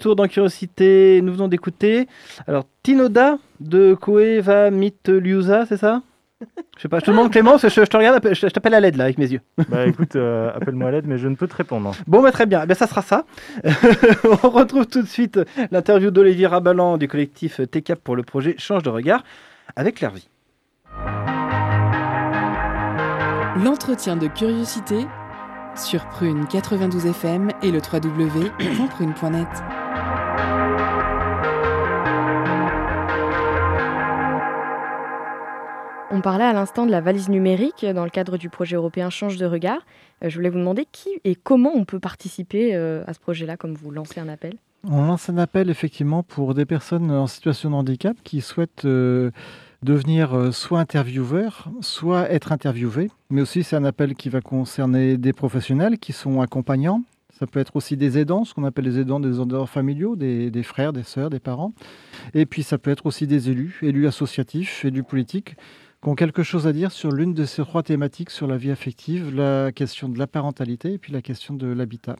[0.00, 2.08] Retour dans Curiosité, nous venons d'écouter
[2.46, 6.00] alors Tinoda de Koeva Mitliusa, c'est ça?
[6.78, 8.80] Je sais pas, je te demande que je, je te regarde, je, je t'appelle à
[8.80, 9.42] l'aide là avec mes yeux.
[9.68, 11.92] Bah écoute, euh, appelle-moi à l'aide, mais je ne peux te répondre.
[12.06, 13.26] Bon, bah, très bien, ben, ça sera ça.
[14.42, 15.38] On retrouve tout de suite
[15.70, 19.22] l'interview d'Olivier Rabalan du collectif TCAP pour le projet Change de regard
[19.76, 20.30] avec Claire Vie.
[23.62, 25.06] L'entretien de curiosité
[25.76, 29.48] sur Prune 92 FM et le www.prune.net.
[36.12, 39.36] On parlait à l'instant de la valise numérique dans le cadre du projet européen Change
[39.36, 39.78] de regard.
[40.24, 43.56] Euh, Je voulais vous demander qui et comment on peut participer euh, à ce projet-là,
[43.56, 44.54] comme vous lancez un appel?
[44.86, 49.30] On lance un appel effectivement pour des personnes en situation de handicap qui souhaitent euh,
[49.82, 53.10] devenir soit intervieweurs, soit être interviewés.
[53.30, 57.02] Mais aussi c'est un appel qui va concerner des professionnels qui sont accompagnants.
[57.40, 60.62] Ça peut être aussi des aidants, ce qu'on appelle les aidants des aidants familiaux, des,
[60.62, 61.72] frères, des sœurs, des parents.
[62.34, 65.56] Et puis ça peut être aussi des élus, élus associatifs, élus politiques,
[66.02, 68.70] qui ont quelque chose à dire sur l'une de ces trois thématiques sur la vie
[68.70, 72.16] affective, la question de la parentalité et puis la question de l'habitat.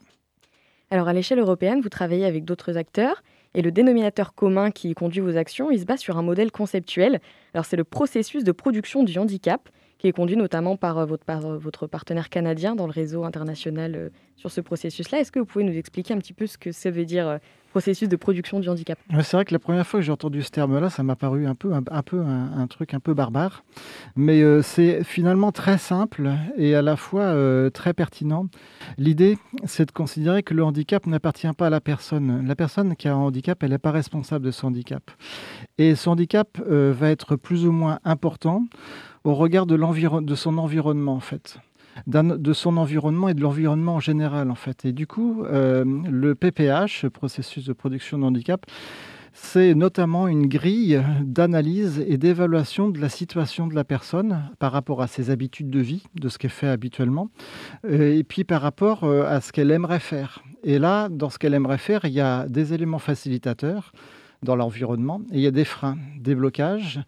[0.90, 5.20] Alors à l'échelle européenne, vous travaillez avec d'autres acteurs et le dénominateur commun qui conduit
[5.20, 7.20] vos actions, il se base sur un modèle conceptuel.
[7.52, 9.68] Alors c'est le processus de production du handicap
[10.00, 14.08] qui est conduit notamment par euh, euh, votre partenaire canadien dans le réseau international euh,
[14.40, 15.20] sur ce processus-là.
[15.20, 17.38] Est-ce que vous pouvez nous expliquer un petit peu ce que ça veut dire euh,
[17.72, 18.98] processus de production du handicap?
[19.22, 21.54] C'est vrai que la première fois que j'ai entendu ce terme-là, ça m'a paru un
[21.54, 23.64] peu un, peu un, truc un peu barbare,
[24.16, 28.46] mais euh, c'est finalement très simple et à la fois euh, très pertinent.
[28.96, 32.46] L'idée, c'est de considérer que le handicap n'appartient pas à la personne.
[32.46, 35.10] La personne qui a un handicap, elle n'est pas responsable de son handicap,
[35.76, 38.64] et son handicap va être plus ou moins important
[39.24, 41.58] au regard de, son environnement en fait
[42.06, 44.84] de son environnement et de l'environnement en général en fait.
[44.84, 48.66] Et du coup, euh, le PPH, processus de production de handicap,
[49.32, 55.02] c'est notamment une grille d'analyse et d'évaluation de la situation de la personne par rapport
[55.02, 57.30] à ses habitudes de vie, de ce qu'elle fait habituellement,
[57.84, 60.42] euh, et puis par rapport euh, à ce qu'elle aimerait faire.
[60.64, 63.92] Et là, dans ce qu'elle aimerait faire, il y a des éléments facilitateurs
[64.42, 67.00] dans l'environnement et il y a des freins, des blocages.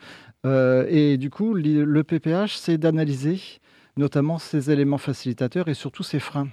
[0.44, 3.40] Et du coup, le PPH, c'est d'analyser
[3.96, 6.48] notamment ces éléments facilitateurs et surtout ces freins.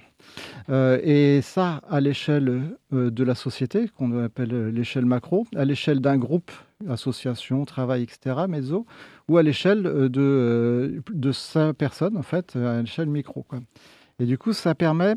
[0.68, 5.64] Euh, et ça, à l'échelle euh, de la société, qu'on appelle euh, l'échelle macro, à
[5.64, 6.52] l'échelle d'un groupe,
[6.88, 8.86] association, travail, etc., meso,
[9.28, 13.42] ou à l'échelle de, de sa personne, en fait, à l'échelle micro.
[13.42, 13.60] Quoi.
[14.18, 15.14] Et du coup, ça permet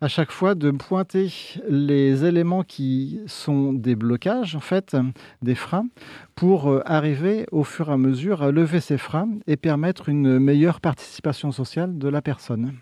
[0.00, 1.30] à chaque fois de pointer
[1.68, 4.96] les éléments qui sont des blocages, en fait,
[5.42, 5.86] des freins,
[6.34, 10.38] pour euh, arriver au fur et à mesure à lever ces freins et permettre une
[10.38, 12.74] meilleure participation sociale de la personne.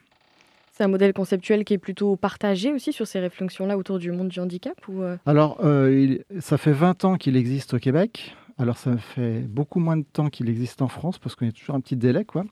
[0.72, 4.28] C'est un modèle conceptuel qui est plutôt partagé aussi sur ces réflexions-là autour du monde
[4.28, 5.92] du handicap ou euh, Alors, euh,
[6.30, 8.36] il- ça fait 20 ans qu'il existe au Québec.
[8.60, 11.76] Alors, ça fait beaucoup moins de temps qu'il existe en France parce qu'on a toujours
[11.76, 12.44] un petit délai, quoi.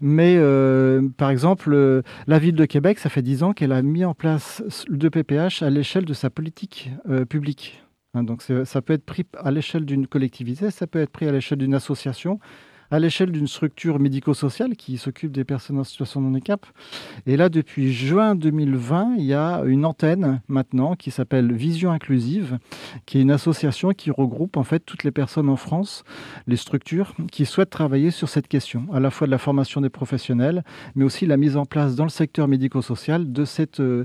[0.00, 3.82] Mais, euh, par exemple, euh, la ville de Québec, ça fait 10 ans qu'elle a
[3.82, 7.82] mis en place le PPH à l'échelle de sa politique euh, publique.
[8.14, 11.32] Hein, donc, ça peut être pris à l'échelle d'une collectivité, ça peut être pris à
[11.32, 12.38] l'échelle d'une association,
[12.90, 16.66] à l'échelle d'une structure médico-sociale qui s'occupe des personnes en situation de handicap.
[17.26, 22.58] Et là, depuis juin 2020, il y a une antenne maintenant qui s'appelle Vision Inclusive,
[23.06, 26.04] qui est une association qui regroupe en fait toutes les personnes en France,
[26.46, 29.90] les structures qui souhaitent travailler sur cette question, à la fois de la formation des
[29.90, 34.04] professionnels, mais aussi la mise en place dans le secteur médico-social de, cette, euh,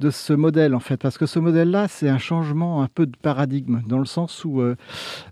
[0.00, 0.96] de ce modèle en fait.
[0.96, 4.60] Parce que ce modèle-là, c'est un changement un peu de paradigme, dans le sens où
[4.60, 4.76] euh,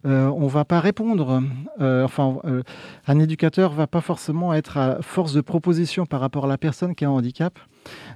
[0.06, 1.42] euh, on ne va pas répondre,
[1.80, 2.38] enfin,
[3.06, 6.94] un éducateur va pas forcément être à force de proposition par rapport à la personne
[6.94, 7.58] qui a un handicap,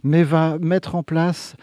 [0.02, 1.56] mais va mettre en place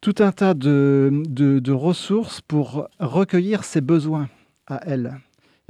[0.00, 4.28] tout un tas de, de- de ressources pour recueillir ses besoins
[4.66, 5.18] à elle.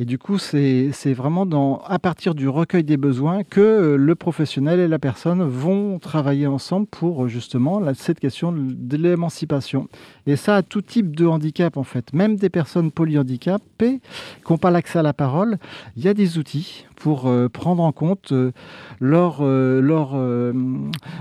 [0.01, 4.81] Et du coup, c'est vraiment à partir du recueil des besoins que euh, le professionnel
[4.81, 9.89] et la personne vont travailler ensemble pour euh, justement cette question de l'émancipation.
[10.27, 12.15] Et ça, à tout type de handicap, en fait.
[12.15, 14.01] Même des personnes polyhandicapées
[14.43, 15.59] qui n'ont pas l'accès à la parole,
[15.99, 18.53] il y a des outils pour euh, prendre en compte euh,
[19.01, 20.53] leur, euh, leur, euh,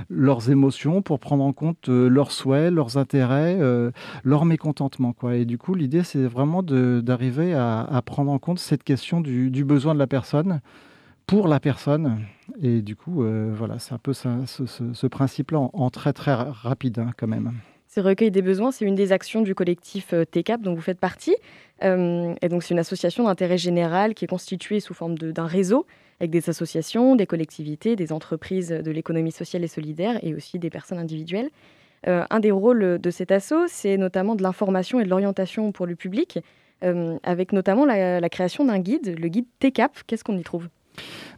[0.09, 3.57] leurs émotions, pour prendre en compte leurs souhaits, leurs intérêts,
[4.23, 5.13] leur mécontentement.
[5.13, 5.37] Quoi.
[5.37, 9.93] Et du coup, l'idée, c'est vraiment d'arriver à, prendre en compte cette question du, besoin
[9.93, 10.59] de la personne
[11.25, 12.25] pour la personne.
[12.61, 17.11] Et du coup, voilà, c'est un peu ce, principe-là en, très très ra- rapide hein,
[17.17, 17.53] quand même.
[17.91, 20.99] Ce recueil des besoins, c'est une des actions du collectif euh, TCAP dont vous faites
[20.99, 21.35] partie.
[21.83, 25.87] Euh, et donc, c'est une association d'intérêt général qui est constituée sous forme d'un réseau
[26.19, 30.69] avec des associations, des collectivités, des entreprises de l'économie sociale et solidaire et aussi des
[30.69, 31.49] personnes individuelles.
[32.07, 35.87] Euh, un des rôles de cet assaut, c'est notamment de l'information et de l'orientation pour
[35.87, 36.39] le public,
[36.83, 40.03] euh, avec notamment la, la création d'un guide, le guide TCAP.
[40.05, 40.67] Qu'est-ce qu'on y trouve?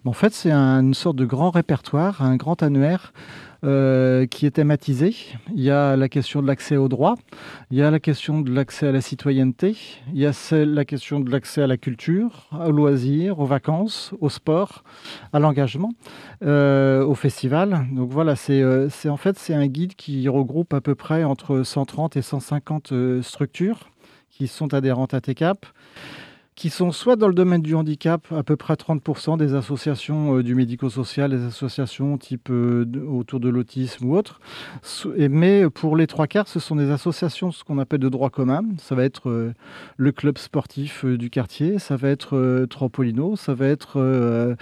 [0.03, 3.13] En fait, c'est un- une sorte de grand répertoire, un grand annuaire
[3.63, 5.13] euh, qui est thématisé.
[5.53, 7.13] Il y a la question de l'accès au droit,
[7.69, 9.77] il y a la question de l'accès à la citoyenneté,
[10.11, 10.31] il y a
[10.65, 14.83] la question de l'accès à la culture, aux loisirs, aux vacances, au sport,
[15.31, 15.91] à l'engagement,
[16.43, 17.85] euh, au festival.
[17.91, 21.23] Donc voilà, c'est euh, c'est- en fait c'est un guide qui regroupe à peu près
[21.23, 23.91] entre 130 et 150 euh, structures
[24.31, 25.67] qui sont adhérentes à TECAP
[26.61, 30.43] qui sont soit dans le domaine du handicap, à peu près 30% des associations euh,
[30.43, 34.15] du médico-social, des associations type euh, autour de l'autisme ou
[35.17, 38.29] et- mais pour les trois quarts, ce sont des associations, ce qu'on appelle de droit
[38.29, 38.61] commun.
[38.77, 39.55] Ça va être euh,
[39.97, 44.55] le club sportif du quartier, ça va être Trampolino, ça va être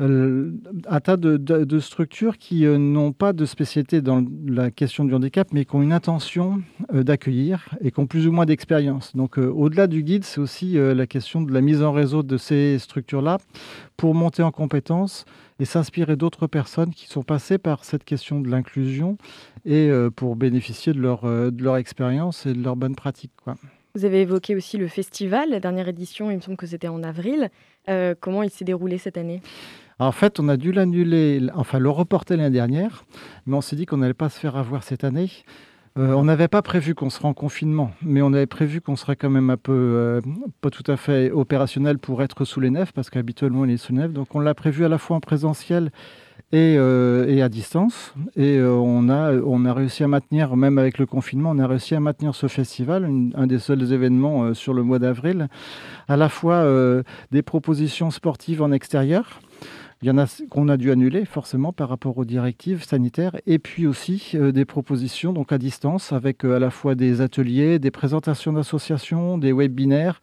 [0.00, 5.48] un tas de, structures qui euh, n'ont pas de spécialité dans la question du handicap,
[5.52, 6.62] mais qui ont une intention
[6.94, 9.14] euh, d'accueillir et qui ont plus ou moins d'expérience.
[9.14, 12.22] Donc, euh, au-delà du guide, c'est aussi euh, la question de la mise en réseau
[12.22, 13.38] de ces structures-là
[13.96, 15.24] pour monter en compétences
[15.60, 19.18] et s'inspirer d'autres personnes qui sont passées par cette question de l'inclusion
[19.64, 23.32] et euh, pour bénéficier de leur, euh, expérience et de leurs bonnes pratiques.
[23.94, 27.02] Vous avez évoqué aussi le festival, la dernière édition, il me semble que c'était en
[27.02, 27.50] avril.
[27.88, 29.42] Euh, comment il s'est déroulé cette année?
[30.00, 33.04] En fait, on a dû l'annuler, enfin le reporter l'année dernière,
[33.44, 35.30] mais on s'est dit qu'on n'allait pas se faire avoir cette année.
[35.98, 39.16] Euh, on n'avait pas prévu qu'on serait en confinement, mais on avait prévu qu'on serait
[39.16, 40.20] quand même un peu, euh,
[40.62, 43.92] pas tout à fait opérationnel pour être sous les nefs, parce qu'habituellement il est sous
[43.92, 44.14] nefs.
[44.14, 45.90] Donc on l'a prévu à la fois en présentiel
[46.50, 48.14] et, euh, à distance.
[48.36, 52.00] Et on, a, on réussi à maintenir, même avec le confinement, on a réussi à
[52.00, 55.48] maintenir ce festival, un des seuls événements sur le mois d'avril,
[56.08, 56.64] à la fois
[57.32, 59.40] des propositions sportives en extérieur.
[60.02, 63.58] Il y en a qu'on a dû annuler forcément par rapport aux directives sanitaires et
[63.58, 67.78] puis aussi euh, des propositions donc à distance avec euh, à la fois des ateliers,
[67.78, 70.22] des présentations d'associations, des webinaires,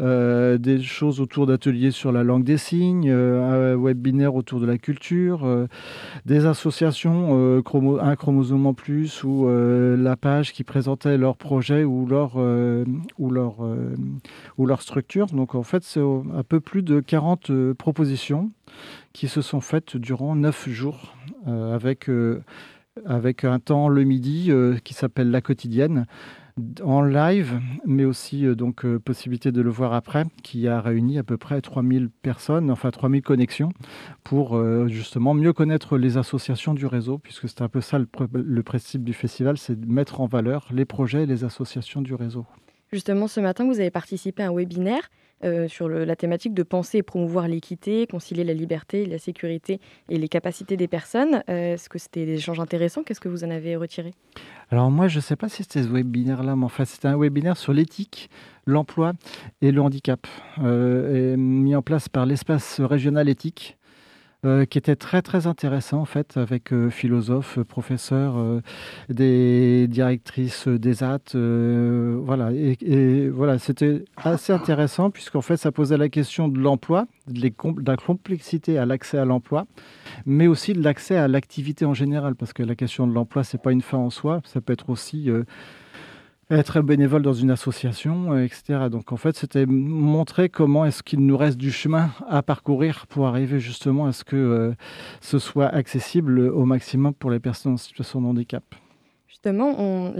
[0.00, 4.66] euh, des choses autour d'ateliers sur la langue des signes, euh, un webinaire autour de
[4.66, 5.66] la culture, euh,
[6.26, 7.62] des associations
[8.00, 13.56] un chromosome en plus ou la page qui présentait leur projet ou leur ou leur
[14.58, 15.26] ou leur structure.
[15.26, 18.50] Donc en fait c'est un peu plus de 40 euh, propositions
[19.12, 21.14] qui se sont faites durant neuf jours
[21.46, 22.10] avec,
[23.06, 24.50] avec un temps le midi
[24.82, 26.06] qui s'appelle la quotidienne
[26.82, 31.18] en live, mais aussi euh, donc euh, possibilité de le voir après, qui a réuni
[31.18, 33.70] à peu près 3000 personnes, enfin 3000 connexions,
[34.22, 38.06] pour euh, justement mieux connaître les associations du réseau, puisque c'est un peu ça le,
[38.32, 42.14] le principe du festival, c'est de mettre en valeur les projets et les associations du
[42.14, 42.46] réseau.
[42.94, 45.10] Justement, ce matin, vous avez participé à un webinaire
[45.42, 50.16] euh, sur la thématique de penser et promouvoir l'équité, concilier la liberté, la sécurité et
[50.16, 51.42] les capacités des personnes.
[51.48, 53.02] Euh, Est-ce que c'était des échanges intéressants?
[53.02, 54.14] Qu'est-ce que vous en avez retiré?
[54.70, 57.56] Alors moi, je ne sais pas si c'était ce webinaire-là, mais enfin, c'était un webinaire
[57.56, 58.30] sur l'éthique,
[58.64, 59.14] l'emploi
[59.60, 60.28] et le handicap,
[60.62, 63.76] euh, mis en place par l'espace régional éthique,
[64.44, 68.60] euh, qui était très très intéressant en fait, avec euh, philosophes, professeurs, euh,
[69.08, 76.10] des directrices des AT, voilà, et, voilà, c'était assez intéressant puisqu'en fait, ça posait la
[76.10, 77.50] question de l'emploi, de,
[77.86, 79.66] la complexité à l'accès à l'emploi,
[80.26, 83.62] mais aussi de l'accès à l'activité en général, parce que la question de l'emploi, c'est
[83.62, 85.30] pas une fin en soi, ça peut être aussi
[86.50, 88.88] être bénévole dans une association, euh, etc.
[88.90, 93.26] Donc en fait, c'était montrer comment est-ce qu'il nous reste du chemin à parcourir pour
[93.26, 94.74] arriver justement à ce que euh,
[95.20, 98.64] ce soit accessible au maximum pour les personnes en situation de handicap.
[99.26, 100.12] Justement,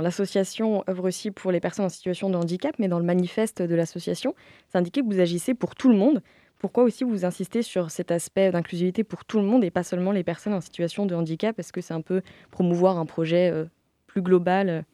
[0.00, 3.74] l'association œuvre aussi pour les personnes en situation de handicap, mais dans le manifeste de
[3.74, 4.34] l'association,
[4.68, 6.22] c'est indiqué que vous agissez pour tout le monde.
[6.58, 10.12] Pourquoi aussi vous insistez sur cet aspect d'inclusivité pour tout le monde et pas seulement
[10.12, 11.58] les personnes en situation de handicap?
[11.58, 13.66] Est-ce que c'est un peu promouvoir un projet euh,
[14.06, 14.84] plus global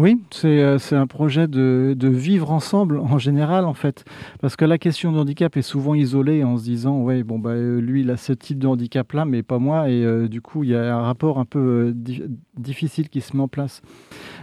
[0.00, 4.04] Oui, c'est euh, c'est un projet de, de vivre ensemble en général en fait,
[4.40, 7.50] parce que la question de handicap est souvent isolée en se disant ouais bon bah
[7.50, 10.40] euh, lui il a ce type de handicap là mais pas moi et euh, du
[10.40, 12.24] coup il y a un rapport un peu di-
[12.58, 13.82] difficile qui se met en place.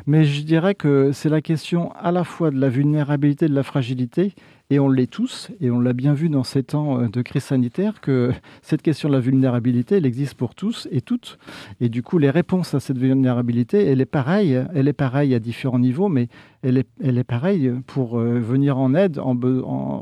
[0.08, 3.64] Mais je dirais que c'est la question à la fois de la vulnérabilité, de la
[3.64, 4.34] fragilité
[4.72, 7.43] et on l'est tous et on l'a bien vu dans ces temps euh, de crise
[7.43, 8.32] sanitaire que
[8.63, 11.38] cette question de la vulnérabilité elle existe pour tous et toutes
[11.80, 15.39] et du coup les réponses à cette vulnérabilité elle est pareille, elle est pareille à
[15.39, 16.30] différents niveaux mais
[16.63, 19.19] elle est, elle est pareille pour euh, venir en aide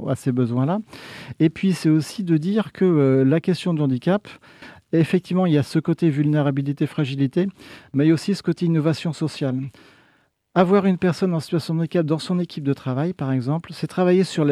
[0.07, 0.80] à ces besoins-là.
[1.39, 4.28] Et puis c'est aussi de dire que euh, la question du handicap,
[4.93, 7.47] effectivement, il y a ce côté vulnérabilité, fragilité,
[7.93, 9.61] mais il y a aussi ce côté innovation sociale.
[10.60, 13.88] Avoir une personne en situation de handicap dans son équipe de travail, par exemple, c'est
[13.88, 14.45] travailler sur,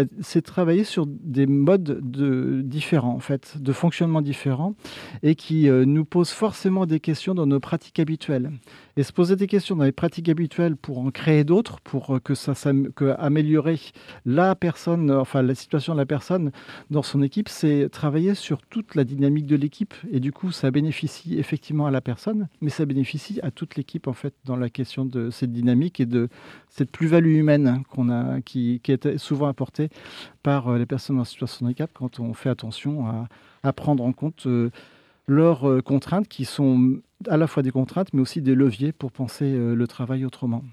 [1.05, 4.75] des modes de, différents, en fait, de fonctionnement différents,
[5.21, 8.51] et qui euh, nous posent forcément des questions dans nos pratiques habituelles.
[8.99, 12.19] Et se poser des questions dans les pratiques habituelles pour en créer d'autres, pour euh,
[12.19, 12.53] que ça,
[12.95, 13.79] que améliorer
[14.25, 16.51] la personne, enfin la situation de la personne
[16.89, 19.93] dans son équipe, c'est travailler sur toute la dynamique de l'équipe.
[20.11, 24.07] Et du coup, ça bénéficie effectivement à la personne, mais ça bénéficie à toute l'équipe
[24.07, 26.27] en fait dans la question de cette dynamique et de
[26.67, 29.89] cette plus-value humaine qu'on a, qui, est souvent apportée
[30.41, 33.05] par euh, les personnes en situation de handicap quand on fait attention
[33.61, 34.71] à, prendre en compte euh,
[35.27, 39.45] leurs contraintes qui sont à la fois des contraintes mais aussi des leviers pour penser
[39.45, 40.63] euh, le travail autrement.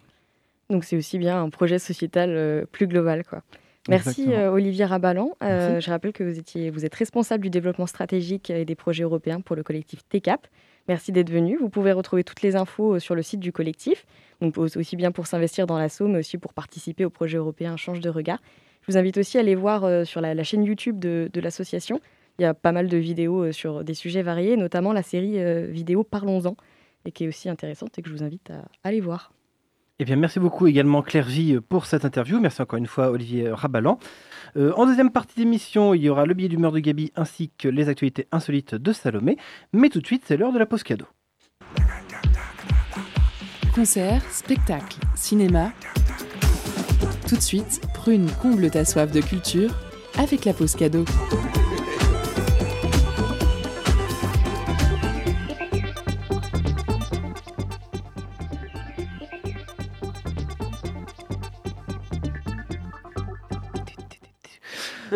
[0.71, 3.23] Donc c'est aussi bien un projet sociétal euh, plus global.
[3.25, 3.43] Quoi.
[3.89, 5.33] Merci euh, Olivier Rabalan.
[5.43, 9.05] Euh, je rappelle que vous, étiez, vous êtes responsable du développement stratégique et des projets
[9.05, 10.47] européens pour le collectif TECAP.
[10.89, 11.57] Merci d'être venu.
[11.59, 14.07] Vous pouvez retrouver toutes les infos sur le site du collectif,
[14.41, 17.77] donc au- aussi bien pour s'investir dans l'assaut, mais aussi pour participer au projet européen
[17.77, 18.39] Change de regard.
[18.83, 22.01] Je vous invite aussi à aller voir sur la, la chaîne YouTube de, de l'association.
[22.39, 25.39] Il y a pas mal de vidéos euh, sur des sujets variés, notamment la série
[25.39, 26.57] euh, vidéo Parlons-en,
[27.05, 29.33] et qui est aussi intéressante et que je vous invite à aller voir.
[30.01, 32.41] Eh bien, merci beaucoup également Claire Vie pour cette interview.
[32.41, 34.01] Merci encore une fois Olivier Rabalan.
[34.57, 37.69] Euh, en deuxième partie d'émission, il y aura le billet d'humeur de Gabi ainsi que
[37.69, 39.37] les actualités insolites de Salomé.
[39.73, 41.07] Mais tout de suite, c'est l'heure de la pause cadeau.
[43.73, 45.71] Concert, spectacle, cinéma.
[47.29, 49.71] Tout de suite, Prune comble ta soif de culture
[50.19, 51.05] avec la pause cadeau.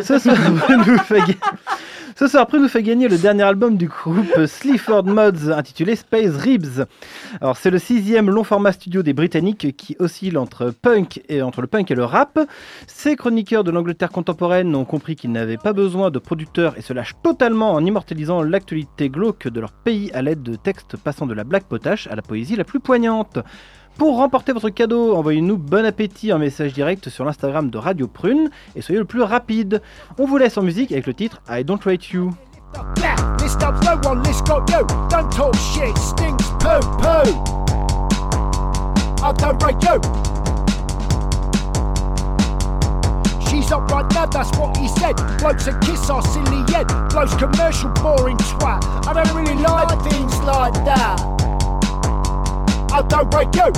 [0.02, 0.36] Ce soir,
[0.86, 1.20] nous fait
[2.46, 6.84] Prune nous fait gagner le dernier album du groupe Sleaford Mods intitulé Space Ribs.
[7.40, 11.60] Alors, c'est le sixième long format studio des Britanniques qui oscille entre punk et entre
[11.60, 12.38] le punk et le rap.
[12.86, 16.92] Ces chroniqueurs de l'Angleterre contemporaine ont compris qu'ils n'avaient pas besoin de producteurs et se
[16.92, 21.34] lâchent totalement en immortalisant l'actualité glauque de leur pays à l'aide de textes passant de
[21.34, 23.38] la blague potache à la poésie la plus poignante.
[23.98, 28.48] Pour remporter votre cadeau, envoyez-nous bon appétit en message direct sur l'Instagram de Radio Prune
[28.76, 29.82] et soyez le plus rapide.
[30.18, 32.30] On vous laisse en musique avec le titre I Don't Rate You.
[52.90, 53.70] I don't break you.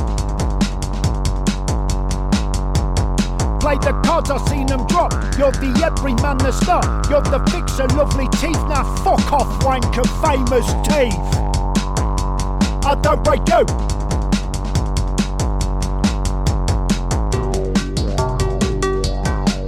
[3.60, 5.12] Play the cards, I've seen them drop.
[5.36, 6.82] You're the everyman, the star.
[7.10, 8.56] You're the fixer, lovely teeth.
[8.68, 11.40] Now fuck off, wanker, famous teeth.
[12.86, 13.66] I don't break you.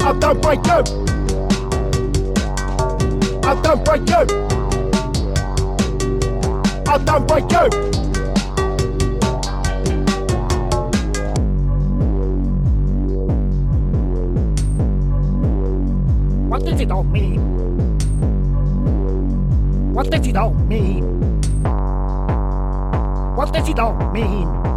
[0.04, 1.02] I don't break you.
[3.44, 4.24] I don't break you.
[6.88, 7.91] I don't break you.
[16.52, 17.40] What does it all mean?
[19.94, 21.02] What does it all mean?
[23.34, 24.71] What does it all mean?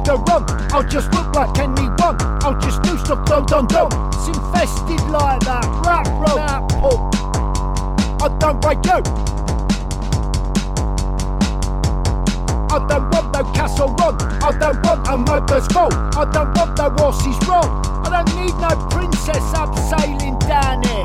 [0.00, 0.44] Make a run.
[0.72, 2.16] I'll just look like anyone.
[2.42, 3.88] I'll just do stuff dum dum dum.
[4.14, 5.64] It's infested like that.
[5.84, 6.36] Rap roll.
[6.38, 7.10] Rap pull.
[8.22, 9.02] I don't break you.
[12.72, 14.16] I don't want no castle run.
[14.42, 15.92] I don't want a mother's fault.
[15.92, 17.84] I don't want no horses wrong.
[18.02, 21.04] I don't need no princess abseiling down here.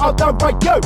[0.00, 0.80] I don't break you.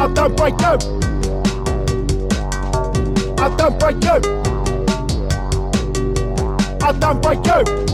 [0.00, 0.97] I don't break you.
[6.80, 7.87] I don't break you.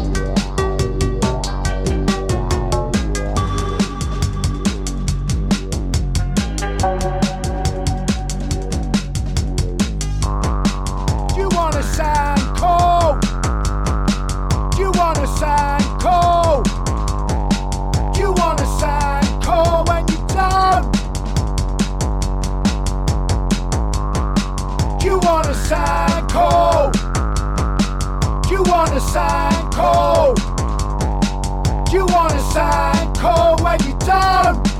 [33.78, 34.74] Cool when?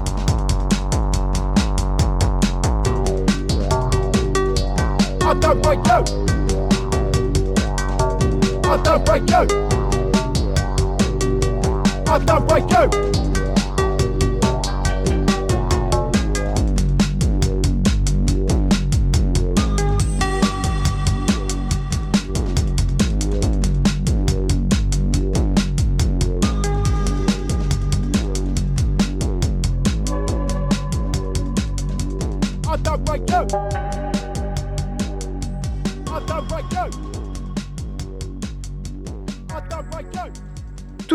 [5.23, 6.05] I don't break you.
[8.65, 9.47] I don't break you.
[12.07, 13.14] I don't break you.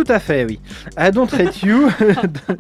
[0.10, 0.60] À fait, oui.
[0.98, 2.58] I Don't Rate You de,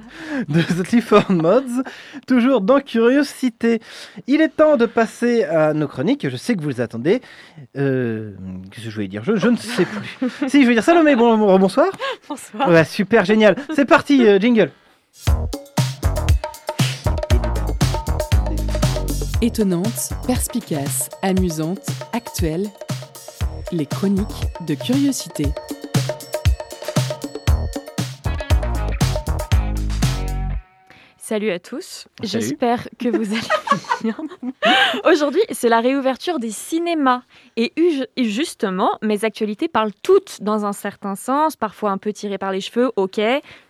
[0.54, 1.84] de The Clifford Mods,
[2.28, 3.82] toujours dans Curiosité.
[4.28, 6.28] Il est temps de passer à nos chroniques.
[6.30, 7.22] Je sais que vous les attendez.
[7.78, 8.32] Euh,
[8.72, 9.24] Qu'est-ce que je voulais dire?
[9.24, 10.30] Je, je ne sais plus.
[10.50, 11.90] si, je vais dire Salomé, bon, bon- bonsoir.
[12.28, 12.70] Bonsoir.
[12.70, 13.56] Ouais, super, génial.
[13.76, 14.72] C'est parti, euh, jingle.
[19.42, 22.68] Étonnante, perspicace, amusante, actuelle.
[23.72, 25.46] Les chroniques de curiosité.
[31.30, 33.44] Salut à tous, j'espère que vous allez
[34.02, 34.18] bien.
[35.06, 37.22] Aujourd'hui, c'est la réouverture des cinémas.
[37.56, 37.72] Et
[38.18, 42.62] justement, mes actualités parlent toutes dans un certain sens, parfois un peu tirées par les
[42.62, 43.22] cheveux, ok,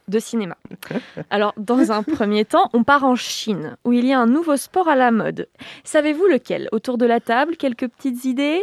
[0.07, 0.55] de cinéma.
[1.30, 4.55] Alors, dans un premier temps, on part en Chine, où il y a un nouveau
[4.55, 5.49] sport à la mode.
[5.84, 6.70] Savez-vous lequel?
[6.72, 8.62] Autour de la table, quelques petites idées?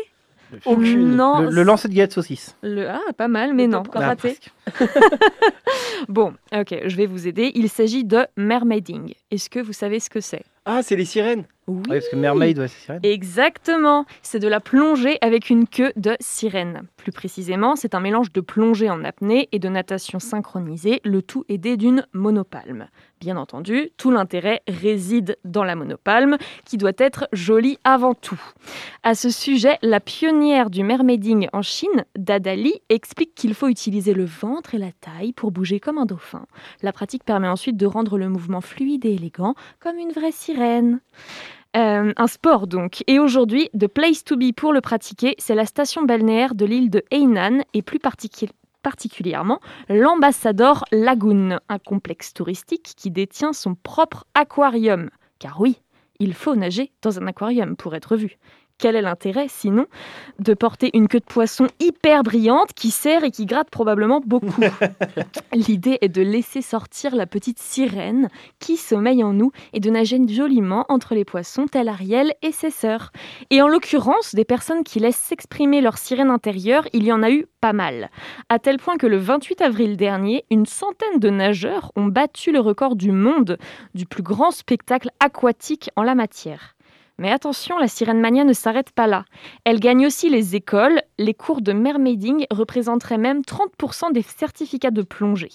[0.65, 1.17] Aucune.
[1.17, 2.57] Non, Le, le lancer de galette saucisse.
[2.63, 2.89] le...
[2.89, 4.39] Ah, pas mal, mais non, Ah, raté.
[6.09, 7.53] bon, ok, je vais vous aider.
[7.55, 9.13] Il s'agit de mermaiding.
[9.31, 10.43] Est-ce que vous savez ce que c'est?
[10.65, 11.83] Ah, c'est les sirènes Oui.
[11.87, 13.01] parce que Mermaid, ouais, c'est sirène.
[13.05, 16.83] Exactement, c'est de la plongée avec une queue de sirène.
[16.97, 21.45] Plus précisément, c'est un mélange de plongée en apnée et de natation synchronisée, le tout
[21.49, 22.89] aidé d'une monopalme.
[23.21, 26.37] Bien entendu, tout l'intérêt réside dans la monopalme,
[26.67, 28.41] qui doit être jolie avant tout.
[29.03, 34.27] À ce sujet, la pionnière du mermaiding en Chine, Dadali, explique qu'il faut utiliser le
[34.27, 36.45] ventre et la taille pour bouger comme un dauphin.
[36.83, 41.01] La pratique permet ensuite de rendre le mouvement fluide et élégant, comme une vraie sirène.
[41.75, 43.03] Euh, un sport donc.
[43.07, 46.91] Et aujourd'hui, The Place to Be pour le pratiquer, c'est la station balnéaire de l'île
[46.91, 48.49] de Hainan et plus particu-
[48.87, 49.59] particulièrement
[49.89, 55.11] l'Ambassador Lagoon, un complexe touristique qui détient son propre aquarium.
[55.41, 55.81] Car oui,
[56.21, 58.39] il faut nager dans un aquarium pour être vu.
[58.79, 59.87] Quel est l'intérêt, sinon,
[60.39, 64.61] de porter une queue de poisson hyper brillante qui serre et qui gratte probablement beaucoup
[65.53, 70.17] L'idée est de laisser sortir la petite sirène qui sommeille en nous et de nager
[70.29, 73.13] joliment entre les poissons, tel Ariel et ses sœurs.
[73.51, 77.31] Et en l'occurrence, des personnes qui laissent s'exprimer leur sirène intérieure, il y en a
[77.31, 78.11] eu pas mal.
[78.49, 82.61] À tel point que le 28 avril dernier, une centaine de nageurs ont battu le
[82.61, 83.59] record du monde
[83.95, 86.76] du plus grand spectacle aquatique en la matière.
[87.19, 89.25] Mais attention, la sirène mania ne s'arrête pas là.
[89.65, 91.01] Elle gagne aussi les écoles.
[91.19, 95.53] Les cours de mermaiding représenteraient même 30% des certificats de plongée.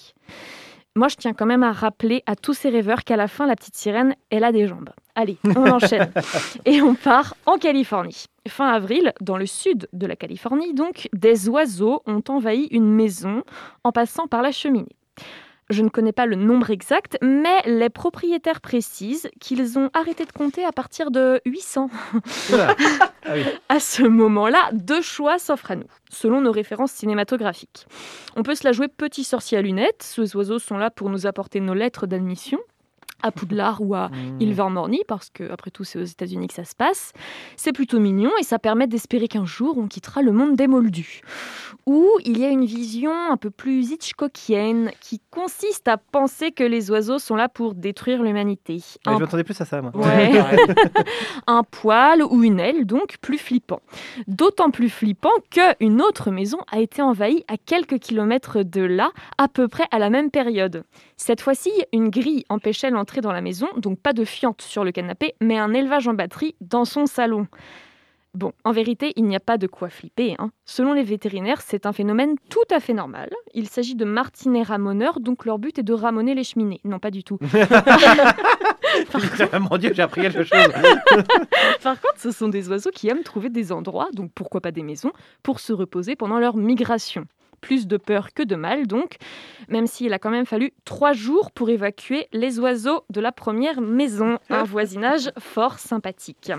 [0.94, 3.56] Moi, je tiens quand même à rappeler à tous ces rêveurs qu'à la fin, la
[3.56, 4.90] petite sirène, elle a des jambes.
[5.14, 6.12] Allez, on enchaîne.
[6.66, 8.26] Et on part en Californie.
[8.46, 13.42] Fin avril, dans le sud de la Californie, donc, des oiseaux ont envahi une maison
[13.84, 14.96] en passant par la cheminée.
[15.72, 20.32] Je ne connais pas le nombre exact, mais les propriétaires précisent qu'ils ont arrêté de
[20.32, 21.88] compter à partir de 800.
[23.68, 27.86] À ce moment-là, deux choix s'offrent à nous, selon nos références cinématographiques.
[28.36, 30.02] On peut se la jouer petit sorcier à lunettes.
[30.02, 32.58] Ces oiseaux sont là pour nous apporter nos lettres d'admission
[33.22, 34.10] à Poudlard ou à
[34.40, 37.12] Ilvermorny, parce que après tout c'est aux États-Unis que ça se passe.
[37.56, 41.22] C'est plutôt mignon et ça permet d'espérer qu'un jour on quittera le monde des moldus.
[41.86, 46.62] Ou il y a une vision un peu plus Hitchcockienne qui consiste à penser que
[46.64, 48.74] les oiseaux sont là pour détruire l'humanité.
[48.74, 49.90] Ouais, Un je m'attendais plus à ça, moi.
[49.94, 50.32] Ouais.
[51.46, 53.80] un poil ou une aile, donc plus flippant.
[54.26, 59.48] D'autant plus flippant qu'une autre maison a été envahie à quelques kilomètres de là, à
[59.48, 60.84] peu près à la même période.
[61.24, 64.90] Cette fois-ci, une grille empêchait l'entrée dans la maison, donc pas de fiente sur le
[64.90, 67.46] canapé, mais un élevage en batterie dans son salon.
[68.34, 70.34] Bon, en vérité, il n'y a pas de quoi flipper.
[70.40, 70.50] hein.
[70.64, 73.30] Selon les vétérinaires, c'est un phénomène tout à fait normal.
[73.54, 76.80] Il s'agit de martinets ramoneurs, donc leur but est de ramoner les cheminées.
[76.82, 77.38] Non, pas du tout.
[79.70, 80.58] Mon Dieu, j'ai appris quelque chose.
[81.84, 84.82] Par contre, ce sont des oiseaux qui aiment trouver des endroits, donc pourquoi pas des
[84.82, 85.12] maisons,
[85.44, 87.26] pour se reposer pendant leur migration.
[87.62, 89.16] Plus de peur que de mal, donc,
[89.68, 93.80] même s'il a quand même fallu trois jours pour évacuer les oiseaux de la première
[93.80, 94.38] maison.
[94.50, 96.52] Un voisinage fort sympathique.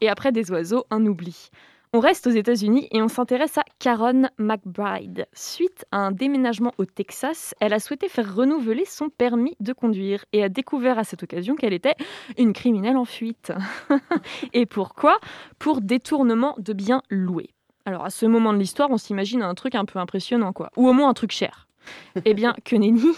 [0.00, 1.50] Et après des oiseaux, un oubli.
[1.94, 5.26] On reste aux États-Unis et on s'intéresse à Caron McBride.
[5.32, 10.26] Suite à un déménagement au Texas, elle a souhaité faire renouveler son permis de conduire
[10.34, 11.94] et a découvert à cette occasion qu'elle était
[12.36, 13.52] une criminelle en fuite.
[14.52, 15.18] et pourquoi?
[15.58, 17.54] Pour détournement de biens loués.
[17.88, 20.70] Alors à ce moment de l'histoire, on s'imagine un truc un peu impressionnant, quoi.
[20.76, 21.66] Ou au moins un truc cher.
[22.26, 23.14] Eh bien, que nenni,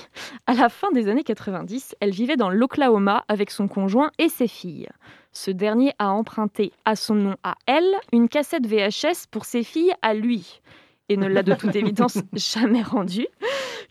[0.46, 4.46] à la fin des années 90, elle vivait dans l'Oklahoma avec son conjoint et ses
[4.46, 4.88] filles.
[5.32, 9.92] Ce dernier a emprunté à son nom à elle une cassette VHS pour ses filles
[10.02, 10.60] à lui
[11.08, 13.26] et ne l'a de toute évidence jamais rendue.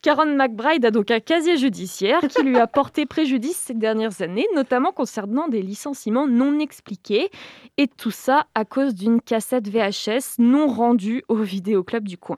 [0.01, 4.47] Karen McBride a donc un casier judiciaire qui lui a porté préjudice ces dernières années,
[4.55, 7.29] notamment concernant des licenciements non expliqués,
[7.77, 12.37] et tout ça à cause d'une cassette VHS non rendue au vidéoclub du coin.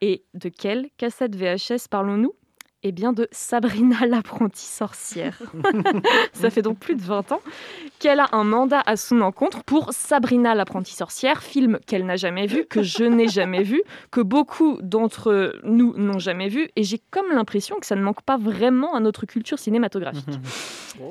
[0.00, 2.34] Et de quelle cassette VHS parlons-nous?
[2.82, 5.38] Eh bien de Sabrina l'apprentie sorcière.
[6.32, 7.40] Ça fait donc plus de 20 ans
[7.98, 12.46] qu'elle a un mandat à son encontre pour Sabrina l'apprentie sorcière, film qu'elle n'a jamais
[12.46, 17.00] vu, que je n'ai jamais vu, que beaucoup d'entre nous n'ont jamais vu, et j'ai
[17.10, 20.40] comme l'impression que ça ne manque pas vraiment à notre culture cinématographique.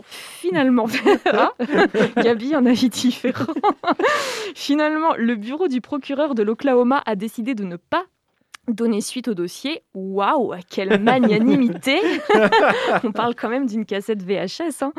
[0.06, 0.88] Finalement,
[1.32, 1.54] Ah,
[2.22, 3.54] Gabi, un avis différent.
[4.56, 8.06] Finalement, le bureau du procureur de l'Oklahoma a décidé de ne pas
[8.68, 9.82] donner suite au dossier.
[9.94, 12.00] Waouh, quelle magnanimité
[13.04, 14.82] On parle quand même d'une cassette VHS.
[14.84, 14.94] hein.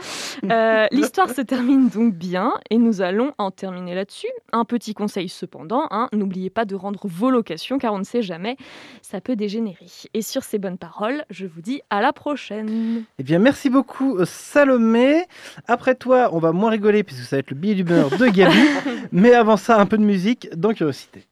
[0.50, 4.28] Euh, L'histoire se termine donc bien et nous allons en terminer là-dessus.
[4.52, 8.22] Un petit conseil cependant, hein, n'oubliez pas de rendre vos locations car on ne sait
[8.22, 8.56] jamais,
[9.00, 9.86] ça peut dégénérer.
[10.14, 13.04] Et sur ces bonnes paroles, je vous dis à la prochaine.
[13.18, 15.22] Eh bien, merci beaucoup, Salomé.
[15.66, 18.56] Après toi, on va moins rigoler puisque ça va être le billet d'humeur de Gabi.
[19.12, 21.26] Mais avant ça, un peu de musique dans Curiosité.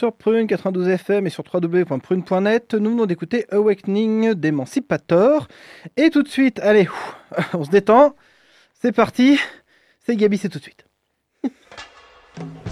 [0.00, 5.46] Sur Prune 92 FM et sur www.prune.net, nous venons d'écouter Awakening d'Emancipator.
[5.98, 6.88] Et tout de suite, allez,
[7.52, 8.16] on se détend.
[8.72, 9.38] C'est parti.
[9.98, 10.86] C'est Gabi, c'est tout de suite.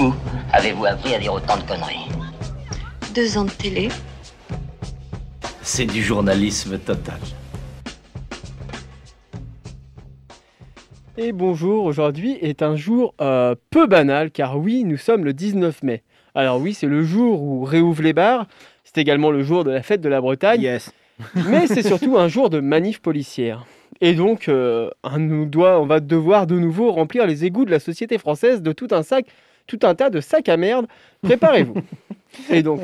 [0.01, 0.15] Où
[0.55, 2.09] avez-vous appris à dire autant de conneries?
[3.15, 3.91] Deux ans de télé.
[5.61, 7.21] C'est du journalisme total.
[11.19, 15.83] Et bonjour, aujourd'hui est un jour euh, peu banal car oui, nous sommes le 19
[15.83, 16.05] mai.
[16.35, 18.47] Alors oui, c'est le jour où réouvrent les bars,
[18.85, 20.63] c'est également le jour de la fête de la Bretagne.
[20.63, 20.93] Yes.
[21.35, 23.67] Mais c'est surtout un jour de manif policière.
[24.01, 27.71] Et donc, euh, on, nous doit, on va devoir de nouveau remplir les égouts de
[27.71, 29.27] la société française de tout un sac,
[29.67, 30.87] tout un tas de sacs à merde.
[31.23, 31.75] Préparez-vous.
[32.51, 32.81] Et donc,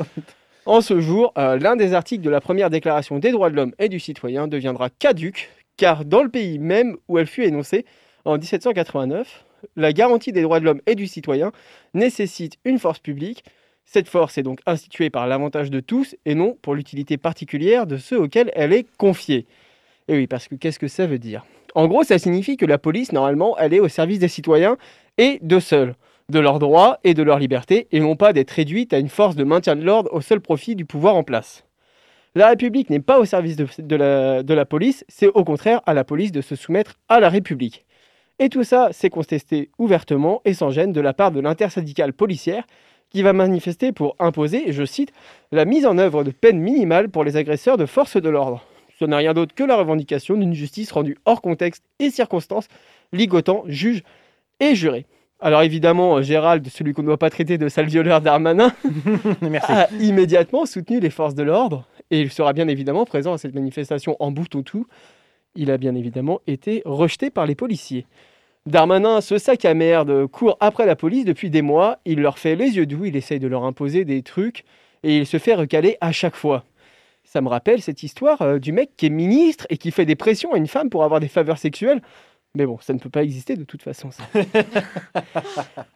[0.65, 3.73] en ce jour, euh, l'un des articles de la première déclaration des droits de l'homme
[3.79, 7.85] et du citoyen deviendra caduque, car dans le pays même où elle fut énoncée,
[8.25, 11.51] en 1789, la garantie des droits de l'homme et du citoyen
[11.93, 13.43] nécessite une force publique.
[13.85, 17.97] Cette force est donc instituée par l'avantage de tous et non pour l'utilité particulière de
[17.97, 19.45] ceux auxquels elle est confiée.
[20.07, 21.45] Et oui, parce que qu'est-ce que ça veut dire?
[21.75, 24.77] En gros, ça signifie que la police, normalement, elle est au service des citoyens
[25.17, 25.95] et d'eux seuls,
[26.29, 29.35] de leurs droits et de leurs libertés, et non pas d'être réduite à une force
[29.35, 31.65] de maintien de l'ordre au seul profit du pouvoir en place.
[32.33, 35.93] La République n'est pas au service de, de de la police, c'est au contraire à
[35.93, 37.84] la police de se soumettre à la République.
[38.39, 42.65] Et tout ça, c'est contesté ouvertement et sans gêne de la part de l'intersyndicale policière
[43.09, 45.13] qui va manifester pour imposer, je cite,
[45.51, 48.65] la mise en œuvre de peines minimales pour les agresseurs de force de l'ordre.
[48.99, 52.67] Ce n'est rien d'autre que la revendication d'une justice rendue hors contexte et circonstances,
[53.13, 54.03] ligotant juges
[54.59, 55.05] et jurés.
[55.39, 58.73] Alors évidemment, Gérald, celui qu'on ne doit pas traiter de sale violeur d'Armanin,
[59.63, 63.53] a immédiatement soutenu les forces de l'ordre et il sera bien évidemment présent à cette
[63.55, 64.87] manifestation en bout tout.
[65.55, 68.05] Il a bien évidemment été rejeté par les policiers.
[68.65, 71.99] Darmanin, ce sac à merde, court après la police depuis des mois.
[72.05, 74.65] Il leur fait les yeux doux, il essaye de leur imposer des trucs
[75.03, 76.65] et il se fait recaler à chaque fois.
[77.23, 80.15] Ça me rappelle cette histoire euh, du mec qui est ministre et qui fait des
[80.15, 82.01] pressions à une femme pour avoir des faveurs sexuelles.
[82.55, 84.09] Mais bon, ça ne peut pas exister de toute façon.
[84.11, 84.23] Ça.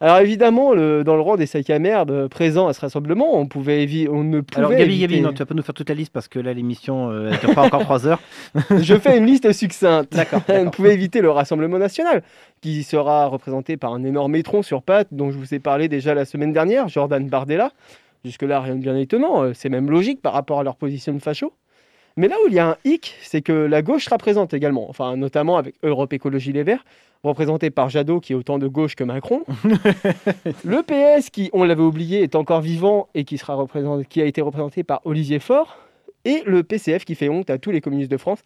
[0.02, 3.38] Alors évidemment, le- dans le rang des sacs à merde euh, présents à ce rassemblement,
[3.40, 5.74] on, pouvait on ne pouvait Alors Gabi, éviter- Gabi, non, tu vas pas nous faire
[5.76, 8.20] toute la liste parce que là l'émission euh, elle dure pas encore 3 heures.
[8.82, 10.16] Je fais une liste succincte.
[10.50, 12.24] On ne pouvait éviter le Rassemblement national,
[12.62, 16.14] qui sera représenté par un énorme étron sur pattes dont je vous ai parlé déjà
[16.14, 17.72] la semaine dernière, Jordan Bardella.
[18.26, 21.20] Jusque-là, rien de bien étonnant, euh, c'est même logique par rapport à leur position de
[21.20, 21.54] facho.
[22.20, 24.90] Mais là où il y a un hic, c'est que la gauche sera présente également,
[24.90, 26.84] enfin notamment avec Europe Écologie Les Verts,
[27.24, 29.46] représenté par Jadot qui est autant de gauche que Macron.
[30.66, 34.26] le PS qui, on l'avait oublié, est encore vivant et qui, sera représenté, qui a
[34.26, 35.78] été représenté par Olivier Faure.
[36.26, 38.40] Et le PCF qui fait honte à tous les communistes de France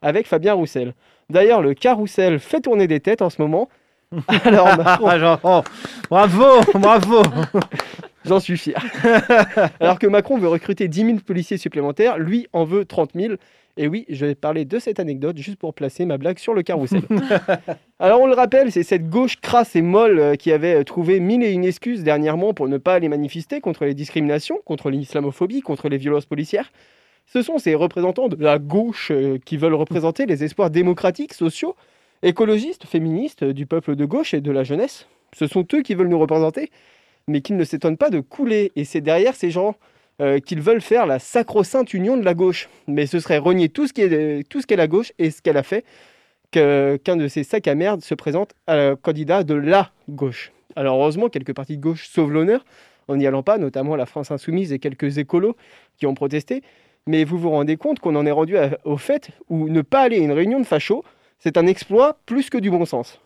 [0.00, 0.94] avec Fabien Roussel.
[1.28, 3.68] D'ailleurs, le carrousel fait tourner des têtes en ce moment.
[4.44, 5.60] Alors, Macron- oh,
[6.08, 7.22] bravo, bravo.
[8.24, 8.84] J'en suis fier.
[9.80, 13.34] Alors que Macron veut recruter 10 000 policiers supplémentaires, lui en veut 30 000.
[13.76, 16.62] Et oui, je vais parler de cette anecdote juste pour placer ma blague sur le
[16.62, 17.02] carrousel.
[18.00, 21.20] Alors on le rappelle, c'est cette gauche crasse et molle euh, qui avait euh, trouvé
[21.20, 25.60] mille et une excuses dernièrement pour ne pas aller manifester contre les discriminations, contre l'islamophobie,
[25.60, 26.72] contre les violences policières.
[27.26, 31.76] Ce sont ces représentants de la gauche euh, qui veulent représenter les espoirs démocratiques, sociaux,
[32.22, 35.06] écologistes, féministes du peuple de gauche et de la jeunesse.
[35.36, 36.70] Ce sont eux qui veulent nous représenter,
[37.28, 38.72] mais qu'ils ne s'étonnent pas de couler.
[38.74, 39.76] Et c'est derrière ces gens
[40.20, 42.68] euh, qu'ils veulent faire la sacro-sainte union de la gauche.
[42.86, 45.84] Mais ce serait renier tout ce qu'est la gauche et ce qu'elle a fait
[46.50, 50.50] qu'un de ces sacs à merde se présente à candidat de la gauche.
[50.76, 52.64] Alors heureusement, quelques partis de gauche sauvent l'honneur
[53.08, 55.56] en n'y allant pas, notamment la France Insoumise et quelques écolos
[55.96, 56.62] qui ont protesté.
[57.06, 60.16] Mais vous vous rendez compte qu'on en est rendu au fait où ne pas aller
[60.16, 61.04] à une réunion de fachos,
[61.38, 63.20] c'est un exploit plus que du bon sens.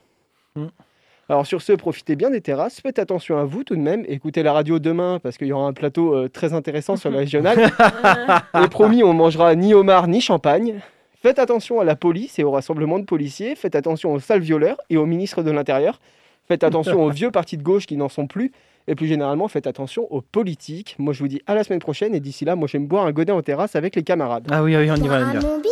[1.28, 4.42] Alors sur ce, profitez bien des terrasses, faites attention à vous tout de même, écoutez
[4.42, 7.70] la radio demain parce qu'il y aura un plateau euh, très intéressant sur le régional.
[8.62, 10.80] et promis, on mangera ni homard ni champagne.
[11.22, 14.76] Faites attention à la police et au rassemblement de policiers, faites attention aux sales violeurs
[14.90, 16.00] et au ministre de l'Intérieur,
[16.48, 18.50] faites attention aux vieux partis de gauche qui n'en sont plus,
[18.88, 20.96] et plus généralement, faites attention aux politiques.
[20.98, 23.12] Moi je vous dis à la semaine prochaine, et d'ici là, moi j'aime boire un
[23.12, 24.48] godet en terrasse avec les camarades.
[24.50, 25.40] Ah oui, oui, on y va, on y va.
[25.40, 25.62] Mon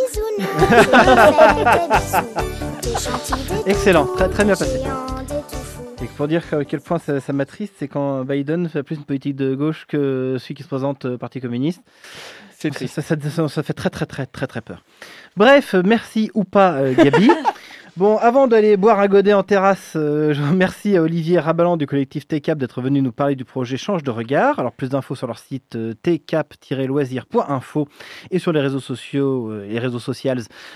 [2.92, 4.80] je gentil de Excellent, très très bien passé.
[6.02, 9.04] Et pour dire à quel point ça, ça m'attriste, c'est quand Biden fait plus une
[9.04, 11.82] politique de gauche que celui qui se présente euh, Parti communiste.
[12.56, 14.82] C'est ça, ça, ça- ça fait très très très très très peur.
[15.36, 17.30] Bref, merci ou pas euh, Gabi.
[17.96, 21.86] Bon, avant d'aller boire un godet en terrasse, euh, je remercie à Olivier Rabalan du
[21.86, 24.60] collectif TCAP d'être venu nous parler du projet Change de regard.
[24.60, 27.88] Alors, plus d'infos sur leur site euh, tcap-loisir.info
[28.30, 30.30] et sur les réseaux sociaux, euh, les réseaux sociaux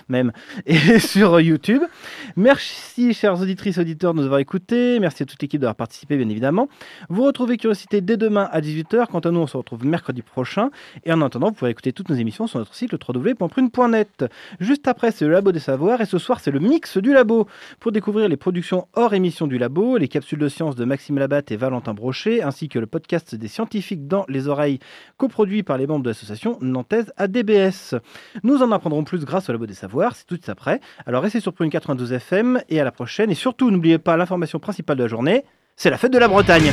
[0.08, 0.32] même,
[0.66, 1.82] et sur euh, YouTube.
[2.36, 4.98] Merci, chères auditrices auditeurs, de nous avoir écoutés.
[4.98, 6.68] Merci à toute l'équipe d'avoir participé, bien évidemment.
[7.10, 9.06] Vous retrouvez Curiosité dès demain à 18h.
[9.06, 10.70] Quant à nous, on se retrouve mercredi prochain.
[11.04, 14.24] Et en attendant, vous pouvez écouter toutes nos émissions sur notre site le www.prune.net.
[14.58, 17.46] Juste après, c'est le Labo des Savoirs et ce soir, c'est le mix du Labo.
[17.78, 21.52] Pour découvrir les productions hors émission du Labo, les capsules de science de Maxime Labatte
[21.52, 24.80] et Valentin Brochet, ainsi que le podcast des scientifiques dans les oreilles,
[25.16, 27.94] coproduit par les membres de l'association nantaise ADBS.
[28.42, 30.80] Nous en apprendrons plus grâce au Labo des Savoirs, c'est tout de suite après.
[31.06, 33.30] Alors restez sur Prune 92 FM et à la prochaine.
[33.30, 35.44] Et surtout, n'oubliez pas l'information principale de la journée,
[35.76, 36.24] c'est la fête de la.
[36.28, 36.72] Bretagne,